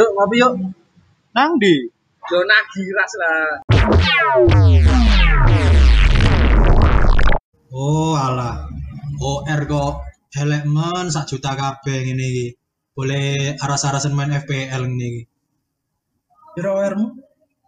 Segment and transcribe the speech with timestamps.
[0.00, 0.52] Yuk ngopi yuk.
[1.36, 1.84] Nang di.
[2.24, 3.60] Zona giras lah.
[7.68, 8.64] Oh alah.
[9.20, 9.92] OR kok
[10.32, 12.46] elek men sak juta kabeh ngene iki.
[12.96, 15.22] Boleh aras-arasan main FPL ngene iki.
[16.56, 17.20] Piro OR-mu?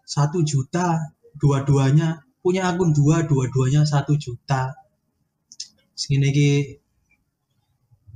[0.08, 4.72] Satu juta dua-duanya punya akun dua dua-duanya satu juta
[5.94, 6.50] segini iki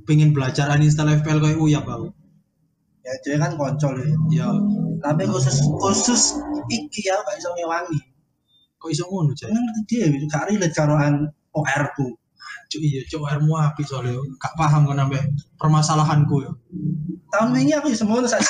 [0.08, 2.10] pengen belajar uninstall FPL kayak uyap aku
[3.06, 3.94] ya dia kan koncol
[4.34, 4.50] ya.
[4.98, 6.22] tapi khusus khusus
[6.66, 8.00] iki ya gak iso ngewangi.
[8.82, 12.10] Kok iso ngono cek Kan ngerti dia gak relate karo an OR ku
[12.66, 15.22] cuk iya cuk OR mu api soalnya gak paham kan sampe
[15.54, 16.52] permasalahanku ya
[17.30, 18.42] tahun ini aku bisa mau saja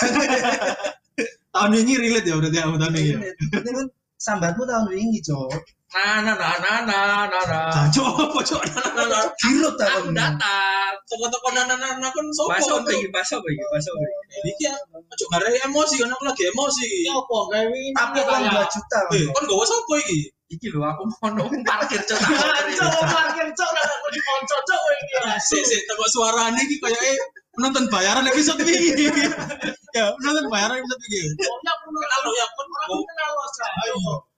[1.53, 1.93] tahun ini.
[1.97, 3.19] Relate ya berarti aku tahun ini ya?
[3.33, 3.87] Ini kan
[4.21, 5.51] sambatmu tahun ini cok
[5.97, 7.73] Nah, nah, nah, nah, nah, nah, nah.
[7.73, 9.25] Jancuk apa cuk nah, nah, nah.
[9.41, 10.93] girut Aku datang.
[11.07, 12.93] toko-toko nana-nana kan sopo Masuk Cuk?
[12.93, 14.13] lagi, masuk lagi, masuk lagi.
[14.45, 14.75] iki ya
[15.09, 17.95] cuk ngare emosi kan aku lagi emosi Apa kayak ini?
[17.95, 21.99] tapi uang 2 juta eh kon gak sopo iki Iki lho aku mau nunggu parkir
[22.03, 22.19] cok.
[22.79, 25.15] Cok, parkir cok, lah aku di konco cok ini.
[25.41, 27.19] sik sik teko suarane iki koyo eh
[27.51, 29.11] penonton bayaran episode ini
[29.97, 33.57] ya penonton bayaran episode ini Ya pun Kenal ya pun Aku kenal Mas.
[33.81, 33.97] ayo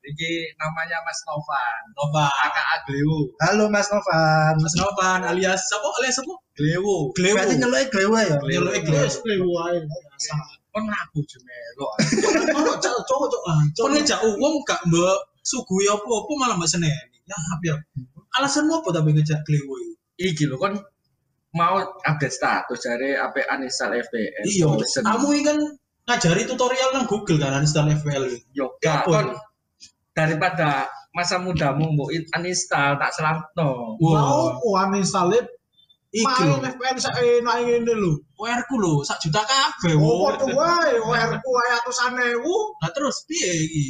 [0.08, 1.82] Iki namanya Mas Novan.
[1.92, 3.28] Nova Kakak Agleo.
[3.44, 7.12] halo Mas Novan Mas Novan alias siapa alias siapa Glewo.
[7.14, 9.72] Glewo berarti nyeluke glewe ya Nyeluk eh, Glewo Terus keluar.
[10.72, 11.86] Kon ngaku jemelo.
[12.56, 13.62] Ono cok cok ah.
[13.76, 17.76] kon ngejak uang gak mbak sugui apa-apa malah mbak seneni ya hampir
[18.40, 20.74] alasanmu apa tapi ngejak Glewo iki Iki lho kon
[21.54, 24.44] mau update status dari apa uninstall FPS.
[24.44, 24.66] iya
[25.00, 25.58] kamu ini kan
[26.08, 29.26] ngajari tutorial nang Google kan FPL ini Yoga Apa kon?
[30.18, 33.94] Daripada masa mudamu mau uninstall tak selamno.
[34.02, 35.30] Mau ku uninstall
[36.10, 38.12] iki main lho FPL saya enak ngene lho.
[38.40, 40.34] OR ku lho sak juta kabeh Oh, wo.
[40.34, 42.54] padha wae OR ku wae atusan ewu.
[42.82, 43.86] Nah terus piye iki?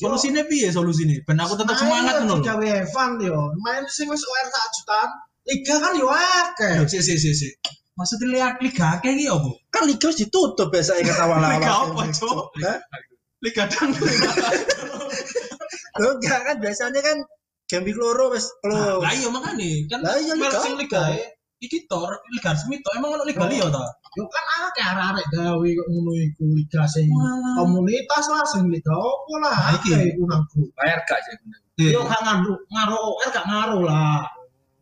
[0.00, 1.22] Solusine piye solusine?
[1.24, 2.44] Ben aku tetep semangat ngono lho.
[2.44, 3.38] Gawe Evan yo.
[3.64, 5.10] Main sing wis OR sak jutaan.
[5.48, 6.74] Liga kan yo akeh.
[6.82, 7.52] Lho, Sik sik sik sik.
[7.94, 9.50] Maksudnya lihat liga akeh iki apa?
[9.70, 12.50] kan liga wis ditutup biasa kata Liga awal-awal apa, Cuk?
[13.44, 13.90] Liga dang.
[15.98, 17.18] Loh, enggak kan biasanya kan
[17.66, 21.02] game week loro Nah, close Lah iya makane kan Lah iya, liga liga
[21.60, 23.84] iki tor liga resmi tor emang ono liga liya ta?
[24.16, 27.12] Yo kan akeh arek-arek gawe kok ngono iku liga sing
[27.54, 30.16] komunitas lah sing liga opo lah Nah, iki.
[30.24, 30.72] nang grup.
[30.74, 31.36] Bayar gak sih?
[31.84, 34.24] Eh, Yo gak ngaruh ngaruh OR gak ngaruh lah.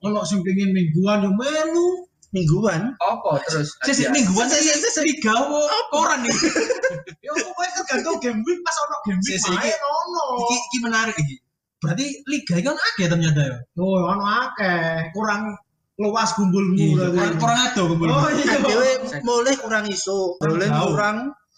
[0.07, 2.08] Ono sing pengin mingguan yo melu.
[2.29, 3.73] Mingguan Apa terus?
[3.89, 5.59] Sik sik mingguan sik sik liga apa
[5.89, 6.49] koran iki?
[7.25, 10.23] Yo pokoknya tergantung game week pas ono game week main ono.
[10.45, 11.37] Iki iki menarik iki.
[11.81, 13.57] Berarti liga iki kan akeh ternyata ya.
[13.81, 15.09] Oh, ono akeh.
[15.17, 15.57] Kurang
[15.99, 17.17] luas gumbulmu Iya, berarti.
[17.17, 18.09] kurang kurang ado kumpul.
[18.13, 18.45] Oh iya.
[18.47, 18.91] kan dewe
[19.27, 21.17] mulai kurang iso mulai kurang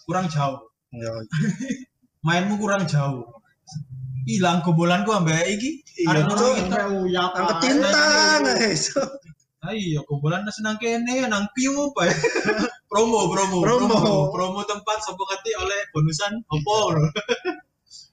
[0.09, 0.59] Kurang jauh.
[0.97, 1.11] ya
[2.27, 3.27] Mainmu kurang jauh.
[4.29, 5.71] Hilang kumpulanku ambek iki.
[6.05, 6.63] Iya, Arek ngono iki.
[6.71, 6.85] Sampai
[9.61, 12.17] Ah iya, kumpulan senang kene nang piu apa ya?
[12.91, 13.87] promo, promo, Promo.
[13.93, 16.97] promo, promo tempat sopo kati oleh bonusan opo.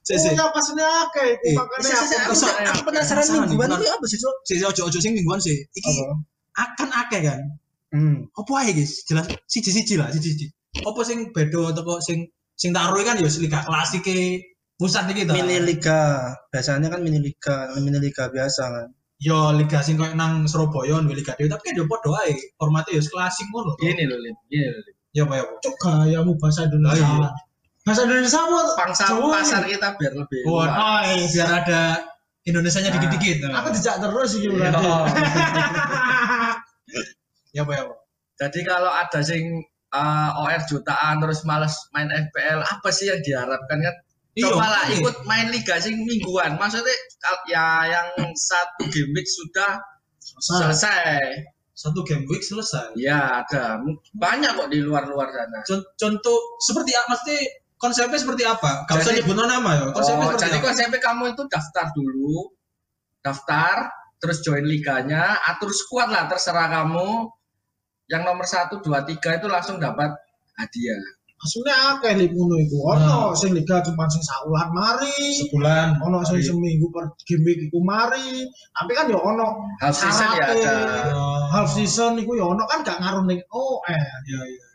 [0.03, 0.31] Sik sik.
[0.36, 4.36] Uyap pas Eh, Makanya Bisa, bisa, aku penasaran mingguan itu apa sih, Cok?
[4.44, 5.56] Sik sik, ojo ojo sing mingguan sih.
[5.72, 5.91] Iki
[6.57, 7.40] akan akeh kan.
[7.96, 8.28] Hmm.
[8.36, 9.07] Apa ae guys?
[9.07, 10.52] Jelas siji-siji lah, siji-siji.
[10.84, 12.28] Apa sing beda teko sing
[12.59, 14.03] sing tak aruhi kan ya liga klasik
[14.75, 15.34] pusat iki ta.
[15.34, 18.88] Mini liga, biasanya kan mini liga, mini liga biasa kan.
[19.18, 22.38] Yo liga sing koyo nang Surabaya nang liga dhewe tapi kan yo padha ae.
[22.62, 23.74] Formatnya yo klasik ngono.
[23.82, 23.98] Lim.
[23.98, 24.36] Gini loh, Lim.
[25.16, 25.44] Ya apa ya.
[25.64, 27.02] cuk gayamu bahasa Indonesia.
[27.02, 27.30] Oh, iya.
[27.82, 28.60] Bahasa Indonesia apa?
[28.78, 29.30] Pangsa Jawa.
[29.42, 30.70] pasar kita biar lebih Oh, luas.
[30.78, 31.02] oh,
[31.34, 31.82] biar ada
[32.46, 32.96] Indonesianya Nah.
[33.02, 33.38] dikit-dikit.
[33.50, 34.54] Aku dijak terus iki Iya.
[34.54, 34.86] berarti.
[37.56, 37.84] Ya apa ya.
[38.38, 43.82] Jadi kalau ada sing uh, OR jutaan terus males main FPL, apa sih yang diharapkan
[43.82, 43.96] kan?
[44.38, 46.62] Iya, Coba lah ikut main liga sing mingguan.
[46.62, 46.94] Maksudnya
[47.50, 49.81] ya yang satu game week sudah
[50.22, 51.50] selesai.
[51.74, 52.94] Satu game week selesai.
[52.98, 53.81] Ya ada
[54.13, 55.66] banyak kok di luar-luar sana.
[55.66, 57.18] Con- Contoh seperti apa?
[57.18, 57.36] Mesti
[57.78, 58.86] konsepnya seperti apa?
[58.86, 59.84] Gak usah Jadi- nyebut nama ya.
[59.89, 60.66] Konsepnya Oh, seperti jadi apa?
[60.69, 62.38] konsepnya kamu itu daftar dulu,
[63.22, 63.75] daftar,
[64.18, 67.30] terus join liganya, atur squad lah terserah kamu.
[68.07, 70.13] Yang nomor satu, dua, tiga itu langsung dapat
[70.56, 71.01] hadiah.
[71.38, 72.78] Asline akeh lip ngono iku.
[72.98, 75.45] Ono sing liga cuma sing saulan mari.
[75.45, 76.01] Sebulan.
[76.01, 78.50] Ono sing seminggu per game iku mari.
[78.74, 80.75] Tapi kan yo ono Half season ya ada.
[81.54, 83.86] Half season iku yo ono kan gak ngaruh ning OR.
[84.25, 84.66] Iya, iya.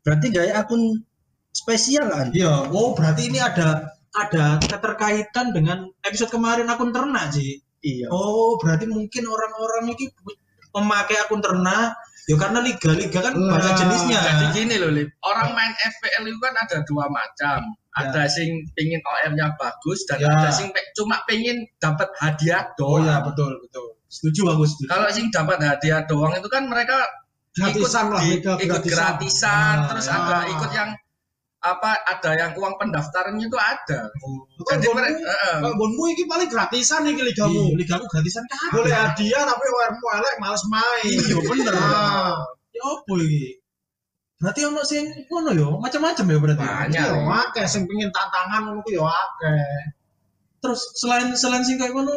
[0.00, 1.04] Berarti gaya akun
[1.52, 2.32] spesial kan?
[2.32, 7.60] Iya, oh berarti ini ada ada keterkaitan dengan episode kemarin akun ternak sih.
[7.84, 8.08] Iya.
[8.10, 10.10] Oh, berarti mungkin orang-orang ini
[10.76, 11.96] memakai akun ternak
[12.26, 14.18] ya karena liga-liga kan Lah, banyak jenisnya.
[14.18, 15.08] Jadi gini loh, Lip.
[15.22, 17.58] Orang main FPL itu kan ada dua macam.
[17.96, 20.28] Ada sing pingin OM-nya bagus dan Ya.
[20.28, 23.08] ada sing pe- cuma pingin dapat hadiah Oh doang.
[23.08, 23.96] ya betul betul.
[24.06, 24.86] setuju aku setuju.
[24.86, 26.98] Kalau sing dapat hadiah doang itu kan mereka
[27.56, 28.92] Gratisan lah, di- ikut gratisan.
[28.92, 30.14] gratisan, Ah, terus ya.
[30.14, 30.90] ada ikut yang
[31.66, 34.06] apa ada yang uang pendaftarannya itu ada.
[34.66, 37.62] Kan Jadi bonmu, mereka kalau bonmu ini paling gratisan nih Iya, ligamu.
[37.74, 38.70] liga aku gratisan kan.
[38.70, 41.10] Boleh hadiah tapi ORmu elek males main.
[41.10, 41.74] Iya bener.
[41.74, 42.34] Ah,
[42.70, 43.58] Ya apa iki?
[44.36, 46.60] Berarti ono sing ngono yo, macam-macam ya berarti.
[46.60, 47.04] Banyak.
[47.08, 47.14] Iya,
[47.48, 49.80] akeh sing pengen tantangan ngono ku ya akeh.
[50.60, 52.12] Terus selain selain sing kayak ngono,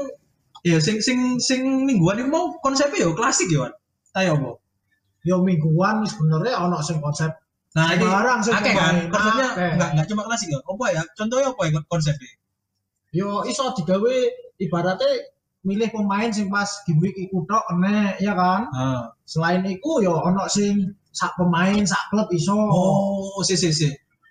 [0.68, 3.74] ya sing sing sing mingguan itu mau konsepnya yo klasik ya, Wan.
[4.20, 4.52] Ayo apa?
[5.24, 7.32] Yo mingguan sebenarnya ono sing konsep
[7.70, 9.72] Nah, ini Sembarang sing akeh kan, konsepnya akeh.
[9.78, 10.60] enggak enggak cuma klasik ya.
[10.66, 11.02] Apa ya?
[11.14, 12.32] Contohnya apa ya konsepnya?
[13.10, 14.16] yo iso digawe
[14.62, 15.10] ibaratnya
[15.66, 18.70] milih pemain sing pas game week iku tok enek ya kan.
[18.74, 19.14] Ah.
[19.26, 22.58] Selain iku yo ono sing sak pemain sak klub iso.
[22.58, 23.90] Oh, si si si.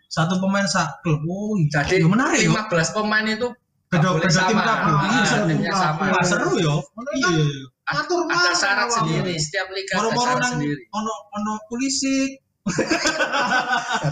[0.08, 1.20] Satu pemain sak klub.
[1.26, 1.84] Oh, iya.
[1.84, 2.55] jadi Ya, menarik yo.
[2.55, 3.49] 15 pemain itu
[3.88, 4.58] Beda beda tim.
[4.61, 6.12] Ah, Iya, sama.
[6.20, 6.76] Seru yo.
[6.84, 7.29] Iya.
[7.32, 7.67] kan iya.
[7.88, 12.37] atur ada mana syarat sendiri setiap liga ada Moro-moro syarat nang sendiri ono ono polisi,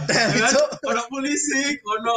[0.08, 0.52] ya kan?
[0.86, 2.16] Ono polisi, ono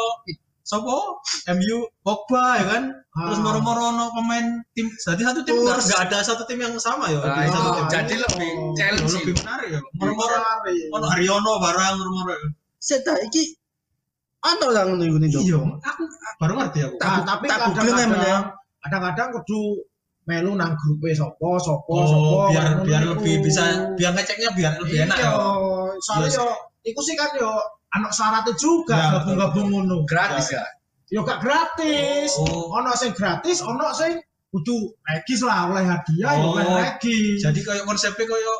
[0.62, 1.20] sopo?
[1.50, 2.84] MU Pogba ya kan?
[3.10, 3.44] Terus Ah.
[3.44, 4.88] moro-moro ono pemain tim.
[4.88, 7.20] Jadi satu tim nggak ada satu tim yang sama ya.
[7.20, 7.86] Nah, satu tim.
[7.90, 9.80] jadi lebih Oh, challenge lebih menarik ya.
[9.98, 10.36] Moro-moro
[10.94, 12.34] ono Haryono barang moro-moro.
[12.80, 13.58] Seta iki
[14.40, 16.04] ana lah ngono iku ning Iya, aku
[16.40, 16.96] baru ngerti aku.
[16.96, 18.44] Nah, tapi googling ya, kadang-kadang
[18.80, 19.62] kadang-kadang kudu
[20.24, 25.10] melu nang grupe sopo sopo Oh, sopo biar biar lebih bisa biar ngeceknya biar lebih
[25.10, 25.32] enak Iya, ya.
[26.00, 26.48] Soalnya yo
[26.84, 27.52] iku sih kan yo
[27.90, 30.06] anak syaratnya juga Ya, gabung-gabung ngono.
[30.06, 30.66] gratis ya
[31.10, 32.38] Yo gak gratis.
[32.38, 32.70] Oh.
[32.70, 34.14] Ono sing gratis, ono sing
[34.54, 36.54] kudu regis lah oleh hadiah yo Oh.
[36.54, 37.42] kan regis.
[37.42, 38.58] Jadi kayak konsepnya kayak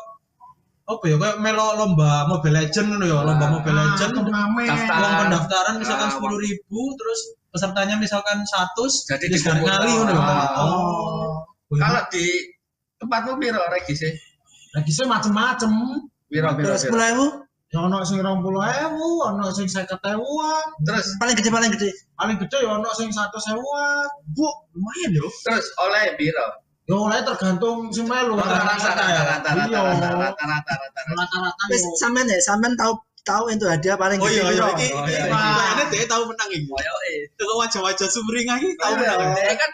[0.90, 4.12] apa ya kayak melo lomba Mobile Legend ngono ya, lomba Ah, Mobile Legend.
[4.26, 7.20] Uang pendaftaran misalkan Ah, sepuluh ribu, terus
[7.54, 9.66] pesertanya misalkan 100 Jadi dikumpul.
[9.70, 10.22] ngali ngono ya.
[10.26, 10.48] Ah.
[10.58, 11.46] Oh.
[11.70, 12.26] kalau di
[12.98, 14.02] tempatmu piro regis
[14.70, 15.70] Regisnya macem-macem.
[16.30, 17.26] Piro piro Terus piro mulaimu
[17.70, 18.50] Ya ono sing 20.000,
[18.98, 20.66] ono sing 50.000-an.
[20.82, 21.86] terus paling gede paling gede.
[22.14, 24.10] Paling gede ya ono sing 100.000-an.
[24.28, 24.42] Bu,
[24.72, 25.26] lumayan yo.
[25.40, 26.46] terus oleh piro
[26.82, 28.34] Ya oleh tergantung sing melu.
[28.34, 29.22] rata-rata ya?
[29.22, 29.80] rata-rata Iya.
[29.86, 31.94] rata-rata rata-rata rata-rata Rata-rata Wis yo.
[31.96, 32.92] sampean ya, sampean tahu
[33.22, 34.34] tahu itu hadiah paling Oh gede.
[34.34, 34.66] iya iya piro?
[34.72, 34.88] iki.
[34.90, 35.70] Oh, iya, Wah, iya.
[35.70, 36.66] ini dia tahu menang iki.
[36.66, 39.30] Koyo eh Teko wajah-wajah sumringah iki tahu Iya, menang.
[39.38, 39.70] dia kan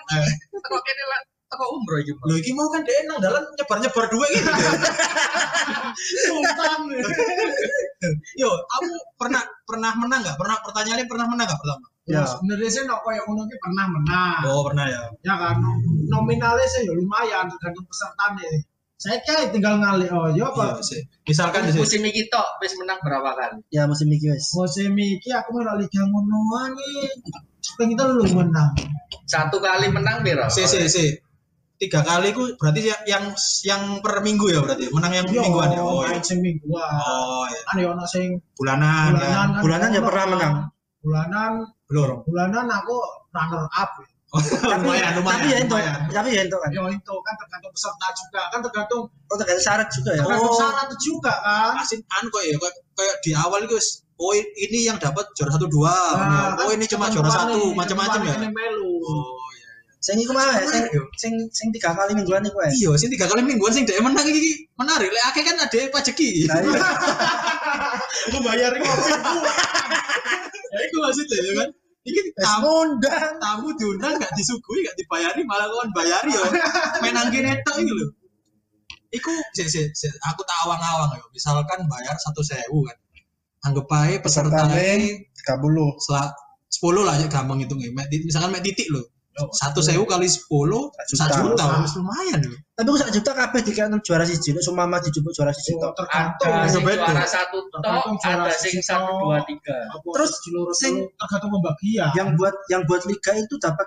[0.53, 2.13] teko kene lah teko umroh iki.
[2.15, 4.51] Lho iki mau kan dia nang dalan nyebar-nyebar duit gitu.
[6.27, 6.81] Sultan.
[8.37, 10.37] Yo, aku pernah pernah menang nggak?
[10.37, 11.87] Pernah pertanyaannya pernah menang nggak pertama?
[12.07, 12.23] Ya, Ya.
[12.23, 14.41] sebenarnya sih no koyo ngono ki pernah menang.
[14.47, 15.03] Oh pernah ya.
[15.27, 15.59] Ya kan
[16.07, 18.47] nominalnya sih ya lumayan tergantung pesertanya.
[18.97, 21.03] Saya kayak tinggal ngalih oh ya Iya apa sih.
[21.27, 21.77] Misalkan sih.
[21.77, 24.55] musim iki tok wis menang berapa kali Ya musim iki wis.
[24.55, 27.11] musim iki aku melok liga ngonoan nih.
[27.75, 28.71] Pengen telu menang.
[29.27, 31.07] satu kali menang piro Si si si.
[31.77, 33.25] Tiga kali ku berarti ya- yang
[33.63, 35.81] yang per minggu ya berarti menang yang Yo, mingguan ya.
[35.85, 36.25] Oh, main iya.
[36.25, 36.89] sing mingguan.
[36.89, 37.61] oh iya.
[37.69, 38.27] Kan ya ono sing
[38.57, 39.49] bulanan, bulanan kan.
[39.53, 39.61] kan.
[39.61, 40.55] Bulanan ya pernah menang.
[41.05, 41.53] Bulanan
[41.87, 42.19] Belum.
[42.25, 42.97] bulanan aku
[43.31, 43.91] runner up.
[44.67, 45.39] lumayan lumayan.
[45.39, 45.99] Tapi ya itu, lumayan.
[46.11, 46.69] tapi ya itu kan.
[46.73, 50.23] Ya itu kan tergantung peserta juga kan tergantung Oh tergantung syarat juga ya.
[50.25, 50.59] tergantung Oh.
[50.59, 51.73] syarat juga kan.
[51.79, 55.53] Asin an kok ya kayak, kayak di awal itu wis, oh ini yang dapat juara
[55.53, 58.35] satu dua, Nah, oh kan ini cuma juara satu, macam-macam ya.
[58.35, 58.93] ini melu.
[58.99, 59.46] Oh iya.
[60.07, 60.87] Sing iku mah sing
[61.19, 62.79] sing sing tiga kali mingguan iku wis.
[62.79, 65.11] Iya, sih tiga kali mingguan sing dia menang iki menarik.
[65.11, 66.47] Lek akeh kan ada pajeki.
[66.47, 66.79] Nah, iya.
[68.31, 69.11] Aku bayar kopi.
[70.71, 71.69] Ya iku maksudnya ya kan.
[72.07, 73.35] Iki tamu ngundang.
[73.43, 76.43] tamu diundang gak disuguhi gak dibayari malah kon bayari yo.
[77.03, 78.07] Menang gini tok iki lho.
[79.11, 81.27] Iku sik sik sik, aku tak awang-awang yo.
[81.35, 82.95] Misalkan bayar satu sewu kan.
[83.67, 85.99] Anggap ae peserta Pesertane 30.
[85.99, 86.31] selak
[86.71, 87.91] 10 lah ya gampang hitungnya.
[88.07, 89.03] Misalkan mek titik lho.
[89.53, 91.29] Satu sewu kali 10 Juta.
[91.29, 92.57] satu juta, wis lumayan lho.
[92.73, 95.93] Tapi kok sak juta kabeh dikene juara siji, nek sumama dijupuk juara siji Oh, tok.
[96.03, 97.85] tergantung ada juara satu tok
[98.25, 100.33] ada sing satu dua tiga Terus
[100.75, 102.09] sing- tergantung pembagian.
[102.13, 103.85] Yang buat yang buat liga itu dapat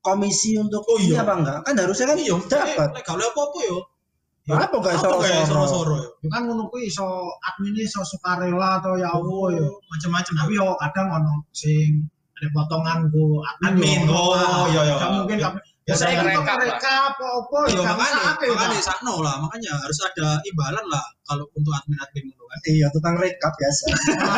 [0.00, 1.16] komisi untuk Oh, iya.
[1.16, 1.58] ini apa enggak?
[1.64, 2.88] Kan harusnya kan Iya, dapat.
[2.92, 3.78] lek gak oleh apa-apa yo.
[4.44, 5.64] Apa enggak iso Apa gak iso soro?
[5.64, 6.08] soro yo.
[6.20, 7.06] Ya kan ngono kuwi iso
[7.40, 9.64] admin iso sukarela atau ya apa ya.
[9.64, 14.14] Macam-macam Tapi yo kadang ono sing ada potongan go Admin, yo.
[14.14, 14.94] oh, iya, iya.
[14.98, 15.38] Gak mungkin
[15.84, 18.86] Ya, ya, ya saya kan rekap, mereka apa apa Iya makanya, bisa akeh, makanya Pak.
[18.88, 22.58] sakno lah, makanya harus ada imbalan lah kalau untuk admin-admin itu kan.
[22.64, 23.84] Iya, tukang rekap biasa.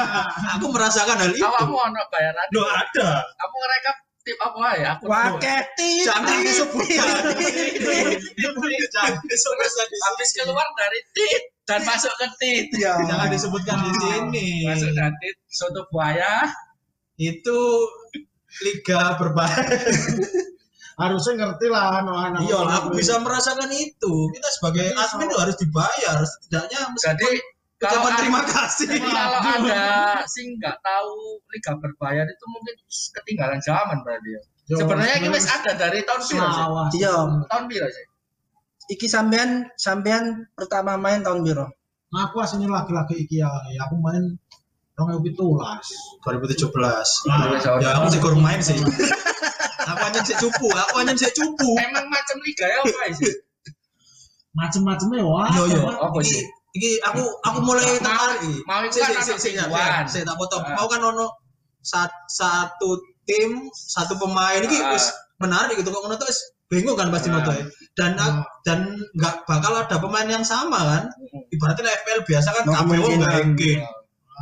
[0.59, 1.47] Aku merasakan hal itu.
[1.47, 3.23] awakmu ono bayaran Loh ada.
[3.23, 4.91] kamu ngerekap tim apa ya?
[4.99, 5.05] Aku.
[6.03, 7.07] Jangan disebutkan.
[8.91, 12.67] Jangan disebutkan di habis keluar dari tit dan masuk ke tit.
[12.75, 12.99] Ya.
[13.07, 14.49] Jangan disebutkan di sini.
[14.67, 16.43] Masuk dari tit, soto buaya.
[17.17, 17.59] Itu
[18.63, 19.77] liga berbahaya.
[21.01, 22.41] Harusnya ngerti lah anak-anak.
[22.49, 24.33] Iya, lah, aku bisa merasakan itu.
[24.33, 27.31] Kita sebagai Jadi, admin so- tuh harus dibayar setidaknya Jadi
[27.77, 28.89] kalau terima kasih.
[29.05, 34.43] Kalau ada sih nggak tahu liga berbayar itu mungkin ketinggalan zaman berarti ya.
[34.81, 36.57] Sebenarnya ini wis ada dari tahun piro sih?
[36.57, 36.91] Selawas.
[36.97, 37.17] Iya.
[37.47, 38.07] Tahun piro sih?
[38.97, 41.67] Iki sampean sampean pertama main tahun piro?
[42.17, 43.51] Nah, aku aslinya laki-laki iki ya.
[43.69, 44.41] Ya, Aku main
[44.97, 45.87] rong ewu pitulas.
[46.25, 47.29] 2017.
[47.29, 47.53] Nah,
[47.85, 48.81] ya aku sih kurang main sih.
[49.87, 51.77] aku hanya sih cupu, aku hanya sih cupu.
[51.77, 53.33] Emang macam liga ya apa sih?
[54.57, 55.53] Macem-macemnya wah.
[55.53, 56.43] Yo yo, Apa iki sih?
[56.77, 58.41] iki aku aku mulai tertarik.
[58.65, 59.53] Mau itu kan sik, anak sik,
[60.09, 60.65] Saya tak potong.
[60.65, 60.73] Ah.
[60.81, 61.29] Mau kan ono
[61.85, 62.97] sat- satu
[63.29, 64.97] tim, satu pemain iki Ah.
[64.97, 66.29] wis menarik gitu kok ngono tuh
[66.73, 67.37] bingung kan pasti Ah.
[67.37, 67.69] nonton.
[67.93, 68.17] Dan
[68.65, 68.79] dan
[69.13, 71.03] nggak bakal ada pemain yang sama kan.
[71.53, 73.45] Ibaratnya FPL biasa kan kabeh wong nggak.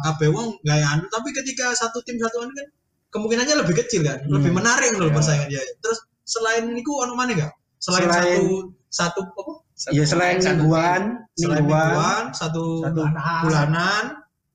[0.02, 2.66] Kabeh wong nggak anu tapi ketika satu tim satu anu kan
[3.08, 4.58] kemungkinannya lebih kecil kan lebih Hmm.
[4.58, 5.14] menarik loh Ya.
[5.14, 8.46] persaingan dia terus selain itu anu mana enggak selain, Selain- satu
[8.88, 9.52] satu apa
[9.90, 11.02] Iya selain Satu mingguan,
[11.34, 13.00] selain mingguan, satu, satu
[13.42, 14.04] bulanan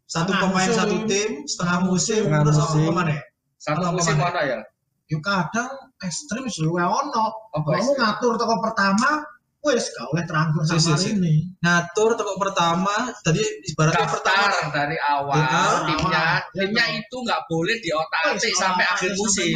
[0.06, 0.80] satu pemain musim.
[0.80, 2.82] satu tim setengah musim Setengah terus musim.
[2.82, 3.16] apa mana
[3.58, 4.26] Satu Apa musim mana?
[4.26, 4.60] mana ya?
[5.06, 5.70] Yo kadang
[6.00, 7.26] ekstrim sih luwe ono.
[7.52, 9.20] Apa Kamu ngatur toko pertama,
[9.60, 11.10] wes gak oleh teranggur Si, sama si, si.
[11.14, 11.36] ini.
[11.60, 15.84] ngatur toko pertama tadi ibaratnya pertama dari awal Awal.
[15.86, 16.56] timnya, Awal.
[16.56, 19.52] timnya itu nggak boleh diotak-atik sampai akhir musim.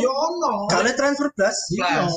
[0.00, 0.66] Yo ono.
[0.66, 1.58] gak oleh transfer plus.
[1.70, 2.08] Iya.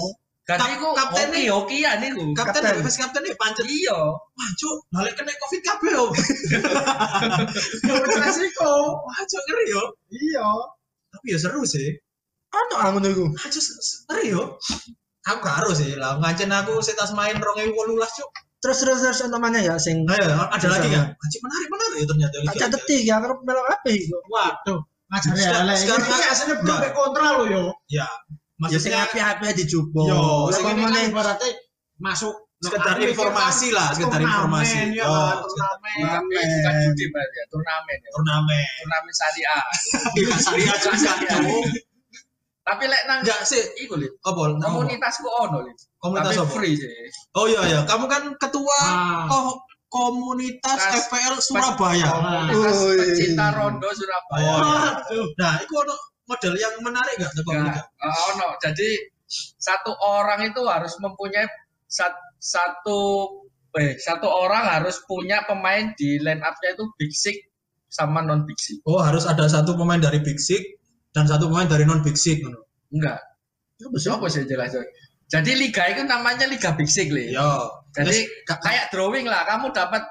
[0.45, 2.21] Kap- ku kapten hoki hokian iku.
[2.31, 2.85] kapten Kapten.
[2.85, 3.97] vice kapten nih pancet Iya.
[4.13, 6.05] wah cuk balik kena covid kabeh yo
[8.15, 8.71] resiko.
[8.95, 10.47] wah cuk ngeri yo Iya.
[11.09, 11.97] tapi ya seru sih
[12.47, 13.25] Ano angun iku?
[13.35, 13.59] Aja
[14.07, 14.55] ngeri yo.
[15.25, 16.21] Aku gak harus sih lah.
[16.21, 18.29] Ngancen aku setas main rong ewu wolulas cuk.
[18.61, 21.13] Terus terus terus untuk mana ya sing Nah, ya, ada lagi kan?
[21.13, 22.35] Anjing menarik menarik ya ternyata.
[22.41, 22.51] Liga.
[22.53, 23.89] Aja detik ya kalau melok apa?
[24.25, 24.79] Waduh.
[25.21, 25.77] Sekarang- elek.
[25.81, 27.63] sekarang- Ini aslinya belum kontra lo yo.
[27.87, 28.05] Ya.
[28.69, 30.01] Ya sing Maksudnya api-api dijubo.
[30.07, 31.49] Yo, sing Ini kan ibaratnya
[31.97, 34.77] masuk sekedar informasi lah, sekedar turnamen, informasi.
[34.97, 35.13] Ya, Yo,
[35.43, 35.97] turnamen.
[36.25, 38.09] Bukan judi berarti ya, turnamen ya.
[38.15, 38.65] turnamen.
[38.79, 39.63] Turnamen syariah.
[40.17, 41.11] Iya, syariah juga.
[42.65, 43.61] Tapi lek nang Enggak sih.
[43.77, 44.09] iku lho.
[44.25, 44.57] Apa?
[44.57, 45.71] Komunitas Komunitasku ono lho.
[46.01, 46.49] komunitas Tapi apa?
[46.49, 46.89] free sih.
[47.33, 49.29] Oh iya iya, kamu kan ketua Ah.
[49.29, 52.09] ko- komunitas Kas- FPL Surabaya.
[52.09, 52.97] Komunitas Oi.
[52.97, 54.49] pecinta rondo Surabaya.
[54.49, 54.61] Oh,
[55.13, 55.23] iya.
[55.37, 55.95] Nah, itu ono
[56.25, 58.47] model yang menarik gak Teko Enggak, eh, ono.
[58.57, 58.89] Jadi
[59.55, 61.45] satu orang itu harus mempunyai
[61.85, 63.29] sat- satu
[63.75, 67.35] eh satu orang harus punya pemain di line up-nya itu big six
[67.87, 68.81] sama non big six.
[68.83, 70.63] Oh, harus ada satu pemain dari Big Six
[71.15, 72.43] dan satu pemain dari non Big Six.
[72.43, 72.59] ngono.
[72.91, 73.23] Enggak.
[73.79, 74.75] Apa sih jelas?
[75.25, 77.33] Jadi liga itu namanya liga big six Le.
[77.33, 77.49] Iya.
[77.97, 79.41] Jadi Terus, ka- kayak drawing lah.
[79.43, 80.05] Kamu dapat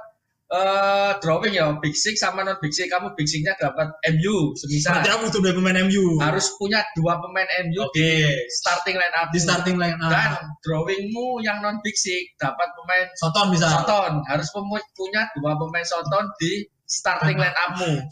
[0.53, 2.91] eh drawing ya big six sama non big six.
[2.91, 5.01] Kamu big six-nya dapat MU semisal.
[5.01, 6.19] Berarti aku dua pemain MU.
[6.19, 7.95] Harus punya dua pemain MU Oke.
[7.95, 8.09] di
[8.53, 9.29] starting line up.
[9.31, 10.11] di starting line up.
[10.13, 10.31] Dan
[10.67, 13.71] drawingmu yang non big six dapat pemain Soton bisa.
[13.71, 14.51] Soton harus
[14.99, 18.03] punya dua pemain Soton di starting line up-mu.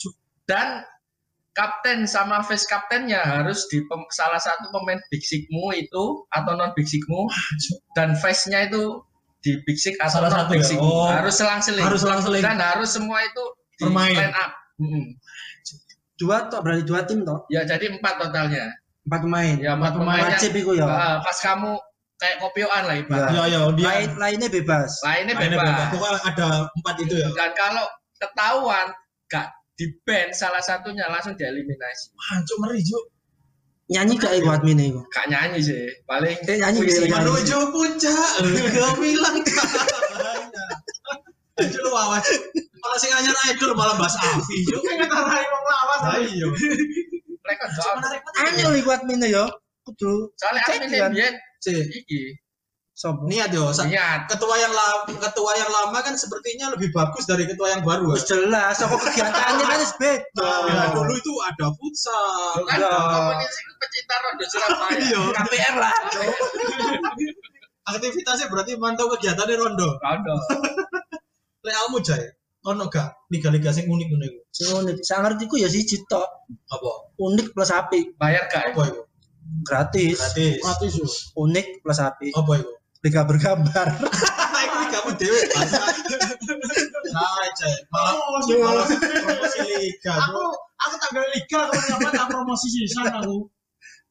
[0.46, 0.80] Dan
[1.52, 6.72] kapten sama vice kaptennya harus di pem- salah satu pemain big six-mu itu atau non
[6.72, 7.28] big six-mu
[7.92, 9.04] dan vice-nya itu
[9.40, 10.68] di big six atau Salah non satu big ya?
[10.68, 11.06] six Oh.
[11.06, 12.40] harus selang-seling Harus selang-seling.
[12.40, 13.44] dan harus semua itu
[13.76, 14.14] di Bermain.
[14.14, 14.52] line up.
[14.78, 15.04] Mm-mm.
[16.14, 17.42] Dua toh berarti dua tim toh.
[17.48, 18.70] Ya jadi empat totalnya.
[19.02, 19.54] Empat pemain.
[19.58, 20.20] Ya empat pemain.
[20.20, 20.86] yang- Wajib iku ya.
[20.86, 21.74] Ah, pas kamu
[22.16, 23.28] kayak kopioan lah ibarat.
[23.28, 24.90] Iya, iya, dia Lain lainnya bebas.
[25.02, 25.58] Lainnya bebas.
[25.58, 25.86] bebas.
[25.90, 27.28] Pokoknya ada empat itu ya.
[27.34, 27.84] Dan kalau
[28.16, 28.86] ketahuan
[29.26, 29.48] gak
[29.82, 32.14] di ban salah satunya langsung dieliminasi.
[32.14, 33.04] Wah, cuk ngeri, cuk.
[33.90, 35.02] Nyanyi gak iku admin iku?
[35.10, 37.10] Gak nyanyi sih, paling Eh, nyanyi gak?
[37.10, 38.30] Menuju puncak,
[38.78, 39.42] gemilang
[41.58, 42.22] Cuk lu awas.
[42.78, 44.80] Malah sing anyar idol malah bahas Afi, cuk.
[44.86, 46.00] Kayak ngarahin wong lawas.
[46.06, 46.46] Nah, iya.
[47.42, 47.96] mereka jawab.
[48.46, 49.50] Anyel iku admin ya.
[49.82, 51.10] Kudu Soalnya admin kan.
[51.10, 51.34] biyen
[51.90, 52.38] iki
[53.02, 53.26] sopo?
[53.26, 53.74] niat yo.
[53.74, 54.30] Sa- niat.
[54.30, 58.14] Ketua yang lama, ketua yang lama kan sepertinya lebih bagus dari ketua yang baru.
[58.14, 60.50] Wis jelas, apa kegiatannya kan beda.
[60.70, 62.62] Nah, dulu itu ada futsal.
[62.62, 64.98] Kan komunis itu pecinta rondo Surabaya.
[65.02, 65.20] Iya.
[65.34, 65.94] KPR lah.
[67.90, 69.98] Aktivitasnya berarti mantau kegiatannya rondo.
[69.98, 70.36] Rondo.
[71.66, 72.22] Lek kamu jay,
[72.66, 74.40] ono gak liga-liga sing unik ngono iku?
[74.50, 76.26] Sing unik, saya ngerti ku ya siji tok.
[76.74, 77.14] Apa?
[77.22, 78.74] Unik plus api, Bayar gak?
[78.74, 79.02] Apa iku?
[79.62, 80.18] gratis.
[80.18, 80.58] Gratis.
[80.62, 81.04] Mati su.
[81.38, 82.34] Unik plus api.
[82.34, 82.72] Apa iku?
[83.02, 83.88] Liga bergambar.
[84.62, 85.40] Iku ligamu dhewe.
[87.12, 87.74] Nah, jay.
[87.90, 90.14] Malah Promosi, malah promosi liga.
[90.22, 90.42] Aku
[90.86, 93.50] aku tanggal liga kapan-kapan tak promosi sisan aku.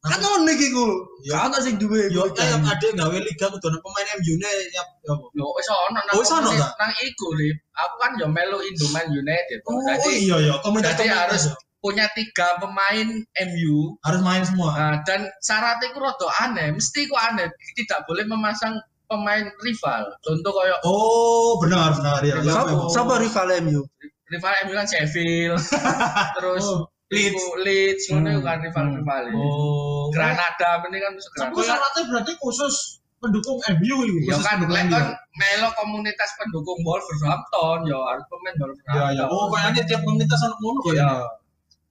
[0.02, 0.86] Kan ono iki ku.
[1.24, 2.12] Ya ana sing duwe.
[2.12, 2.60] Yo kan.
[2.60, 5.14] ada gawe liga kudu ana pemain MU ne ya ya?
[5.40, 6.68] Yo wis ono nang Oh, wis ono, ta?
[6.76, 7.56] nang iku Lip.
[7.72, 9.58] Aku kan yo melu Indoman United.
[9.64, 9.80] Oh
[10.12, 11.54] iya ya, komunitas harus ya.
[11.82, 13.08] Punya tiga pemain
[13.44, 14.70] MU harus main semua.
[14.72, 20.14] Nah, dan syaratnya itu rada aneh, mesti ku aneh, tidak boleh memasang pemain rival.
[20.20, 22.38] Contoh kayak Oh, benar benar ya.
[22.38, 22.86] ya memang.
[22.88, 23.82] sapa rival MU?
[24.30, 25.60] rival MU kan Sheffield,
[26.38, 27.42] terus Oh, Leeds.
[27.60, 28.24] Leeds, Hmm.
[28.40, 29.22] kan rival-rival.
[29.36, 30.08] Oh.
[30.08, 31.66] Granada ini kan musuh Tapi Granada.
[31.68, 32.74] syaratnya berarti khusus
[33.20, 33.98] pendukung MU.
[34.24, 39.12] Ya kan, lek kan melo komunitas pendukung Wolverhampton, ya harus pemain Wolverhampton.
[39.12, 39.24] Ya ya.
[39.28, 41.10] Oh, kayaknya tiap komunitas ono ngono kok Ya,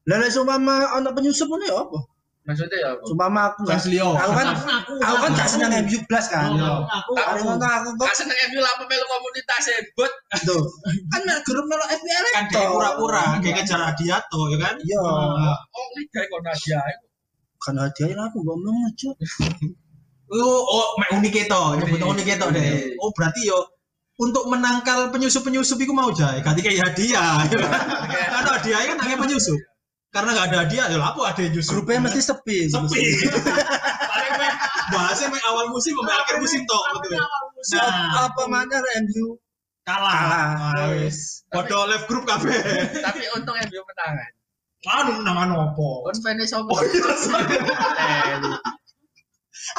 [0.05, 0.10] ya.
[0.10, 2.00] Lah lek seumpama ana penyusup ngono ya apa?
[2.41, 3.03] maksudnya ya apa?
[3.05, 4.10] Seumpama aku kan Caslio.
[4.17, 4.48] aku kan
[5.01, 6.50] Aku kan gak seneng MU blas kan.
[6.58, 7.41] Aku aku.
[7.46, 10.12] ngono aku kok Gak seneng MU lah melo komunitas hebut.
[10.41, 10.63] tuh.
[11.13, 14.75] Kan mek grup melo FPL Kan pura-pura, kayak kejar Adiato ya kan?
[14.81, 15.01] Iya.
[15.70, 16.81] Oh, liga kok Nadia.
[17.62, 19.10] Kan hadiah aku ngomong aja.
[20.31, 22.24] Oh, oh, mek unik itu, nyebut Unik.
[22.24, 22.96] itu deh.
[23.03, 23.67] Oh, berarti yo
[24.15, 27.43] untuk menangkal penyusup-penyusup itu mau jai, ganti kayak hadiah.
[27.51, 29.60] Karena hadiah kan hanya penyusup.
[30.12, 31.72] Karena nggak ada hadiah, ya apa ada yang nyusup?
[31.88, 32.68] Grupnya mesti sepi.
[32.68, 33.00] sepi.
[34.12, 34.34] Paling
[34.91, 37.15] bahasnya mek awal musim sampai akhir musim toh betul.
[37.15, 38.75] Nah, Apa mana
[39.08, 39.39] MU
[39.88, 40.12] kalah.
[40.12, 40.48] Kalah.
[40.75, 41.48] Nah, wis.
[41.56, 42.60] Live group kabeh.
[43.00, 44.13] Tapi untung MU menang.
[44.20, 44.32] kan.
[44.82, 46.03] Aduh, nama opo?
[46.10, 46.74] Kon fans sopo?
[46.74, 48.41] Oh, iya,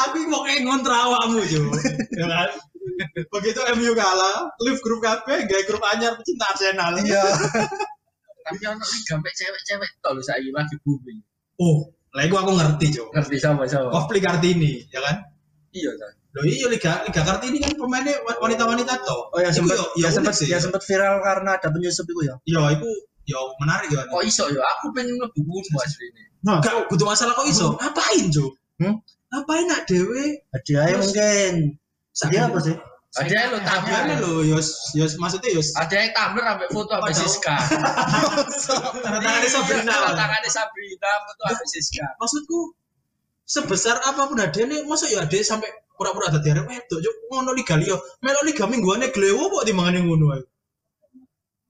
[0.09, 1.69] Aku mau kayak ngontra awakmu jo.
[2.17, 2.51] Ya kan?
[3.29, 6.97] Begitu MU kalah, live grup kabeh, gaya grup anyar pecinta Arsenal.
[7.03, 7.21] Iya.
[8.45, 11.19] tapi ono liga mek cewek-cewek lho saiki lagi booming.
[11.63, 13.05] Oh, lah iku aku ngerti jo.
[13.15, 13.65] Ngerti sapa?
[13.67, 15.17] Kofli Kartini, ya kan?
[15.73, 16.13] Iya kan.
[16.33, 19.29] Loh iya Liga Liga Kartini kan pemainnya wa- wanita-wanita toh.
[19.33, 22.35] Oh Iku sempat ya sempat ya sempat viral karena ada penyusup itu ya.
[22.49, 22.89] Yo iku
[23.29, 24.09] yo menarik ya.
[24.09, 26.33] Oh iso yo, aku pengen mlebu kudu asline.
[26.43, 27.79] Nah, Enggak, kudu masalah kok iso.
[27.79, 28.51] Ngapain, Jo?
[28.83, 28.99] Hmm?
[29.31, 30.43] Ngapain nak dewe?
[30.51, 31.55] Hadiahnya mungkin.
[32.29, 32.75] Dia apa sih?
[33.13, 34.25] Ada lo Tabiannya tampil.
[34.25, 35.77] lo, yos, yos maksudnya yos.
[35.77, 37.57] Ada yang tampil sampai foto sampai Siska.
[39.05, 39.93] Tanda tangannya Sabrina.
[39.93, 42.07] Tanda tangannya Sabrina, foto sampai Siska.
[42.17, 42.59] Maksudku
[43.45, 47.11] sebesar apa pun hadiahnya, masa ya ada sampai pura-pura ada tiara wedok, Jo.
[47.29, 48.01] Ngono liga liyo.
[48.25, 50.43] Melo liga mingguannya glewo kok timbangannya ngono ae.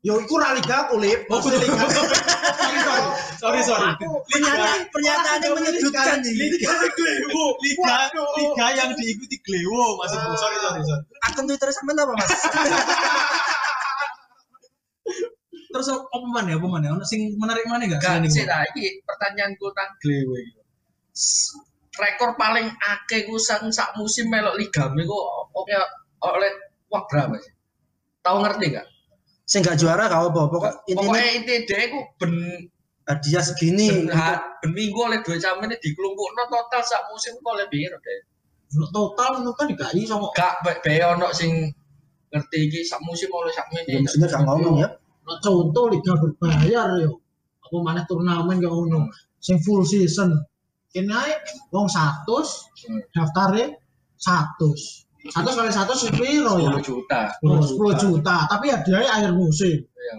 [0.02, 1.30] Yo iku ra liga aku lip.
[1.30, 1.86] Oh, liga.
[3.38, 3.94] sorry, sorry.
[4.02, 6.34] Pernyataan pernyataannya menyejutkan nih.
[6.34, 10.34] Liga glewo, liga liga yang diikuti glewo maksudku.
[10.34, 11.06] Sorry, sorry, sorry.
[11.30, 12.30] Akun Twitter sama apa mas?
[15.72, 16.50] Terus apa mana?
[16.58, 16.86] Apa mana?
[16.98, 18.02] Ono sing menarik mana enggak?
[18.02, 20.42] Gak sih lah, ini pertanyaanku tentang Glewe.
[21.14, 21.54] S-
[21.92, 25.16] Rekor paling akeh ku sang sak musim melok liga ku
[25.52, 25.72] oke
[26.24, 26.50] oleh
[26.88, 27.52] wah berapa sih?
[28.24, 28.86] Tahu ngerti gak?
[29.44, 30.40] Nggak juara kau apa?
[30.48, 32.32] Pokok intinya Pokoknya inti dia ku ben
[33.04, 33.86] hadiah segini.
[33.90, 37.98] ben, ha- ben minggu oleh dua jam ini dikelompokno total sak musim ku oleh piro
[37.98, 38.20] deh?
[38.88, 40.32] Total itu kan gak iso kok.
[40.32, 41.68] Gak be ono sing
[42.30, 44.08] ngerti iki sak musim oleh sak Ya menit.
[44.08, 44.88] mestinya gak ngomong ya.
[45.22, 47.20] Nah, contoh liga berbayar yo.
[47.60, 49.12] Apa mana turnamen gak ngono.
[49.36, 50.32] Sing full season.
[50.88, 51.34] Kene ae
[51.68, 52.24] wong 100
[52.82, 52.98] Hmm.
[53.12, 53.76] daftarnya
[54.16, 55.01] 100.
[55.30, 56.70] 100 kali 100 sepiro ya?
[56.74, 57.20] 10 juta.
[57.46, 58.36] Oh, 10 juta.
[58.50, 59.78] Tapi hadiahnya akhir musim.
[59.86, 60.16] Iya.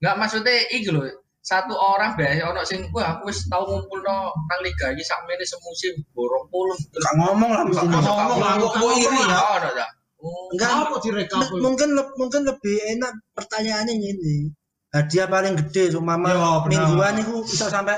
[0.00, 1.04] Nggak maksudnya iki lho,
[1.40, 5.44] satu orang biasa ono sing wah aku wis tau ngumpulno nang liga iki sak menit
[5.44, 6.50] semusim 20
[6.92, 9.38] terus Gak ngomong lah ngomong lah, kok kok iri ya.
[9.38, 9.86] Oh, ada.
[10.20, 10.68] Oh, Enggak.
[10.84, 11.48] Apa direkap?
[11.54, 14.52] Mungkin mungkin lebih enak pertanyaannya ini.
[14.90, 16.66] Hadiah paling gede Yo, mama benar.
[16.66, 17.94] mingguan itu bisa sampai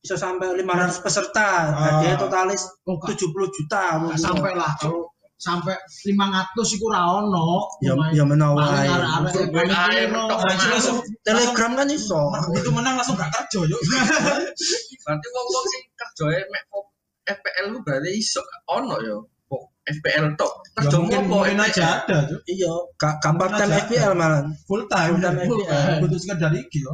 [0.00, 1.72] bisa sampai 500 peserta.
[1.72, 4.00] Hadiah totalis Oh, gak- 70 juta.
[4.16, 4.72] sampai lah.
[4.76, 5.09] Kalau
[5.40, 5.72] sampai
[6.04, 7.64] 500 iku ra ono.
[7.80, 8.84] Ya ya paling menawai.
[8.84, 10.28] arek-arek Grup paling WA kiri, mentok.
[10.28, 10.44] no.
[10.44, 12.20] Nah, langsung Telegram kan iso.
[12.52, 13.80] begitu menang langsung gak kerja yuk.
[15.02, 16.62] berarti wong-wong sing kerjae mek
[17.24, 19.16] FPL lu berarti iso ono ya.
[19.48, 20.52] Kok FPL tok.
[20.60, 22.40] Ya Kerja mungkin mungkin aja ada Cuk.
[22.46, 22.72] Iya,
[23.32, 24.40] Mungkin time FPL malah.
[24.64, 25.98] full time Full time full FPL.
[26.04, 26.92] butuh sekedar iki yo.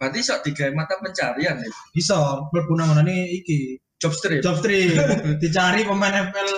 [0.00, 1.68] Berarti iso digawe mata pencarian ya.
[1.92, 2.16] Bisa
[2.48, 4.40] mlebu nang ngene iki Job street.
[4.40, 4.96] job street
[5.38, 6.48] dicari pemain FPL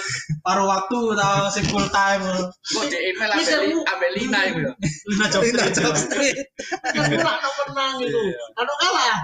[0.41, 2.23] paruh waktu atau sing full time
[2.63, 3.35] Kok di email
[3.83, 4.73] ambek Lina iku ya.
[5.11, 6.39] lima job street job street.
[6.87, 8.23] Kan ora ono menang itu.
[8.55, 9.17] Ono kalah.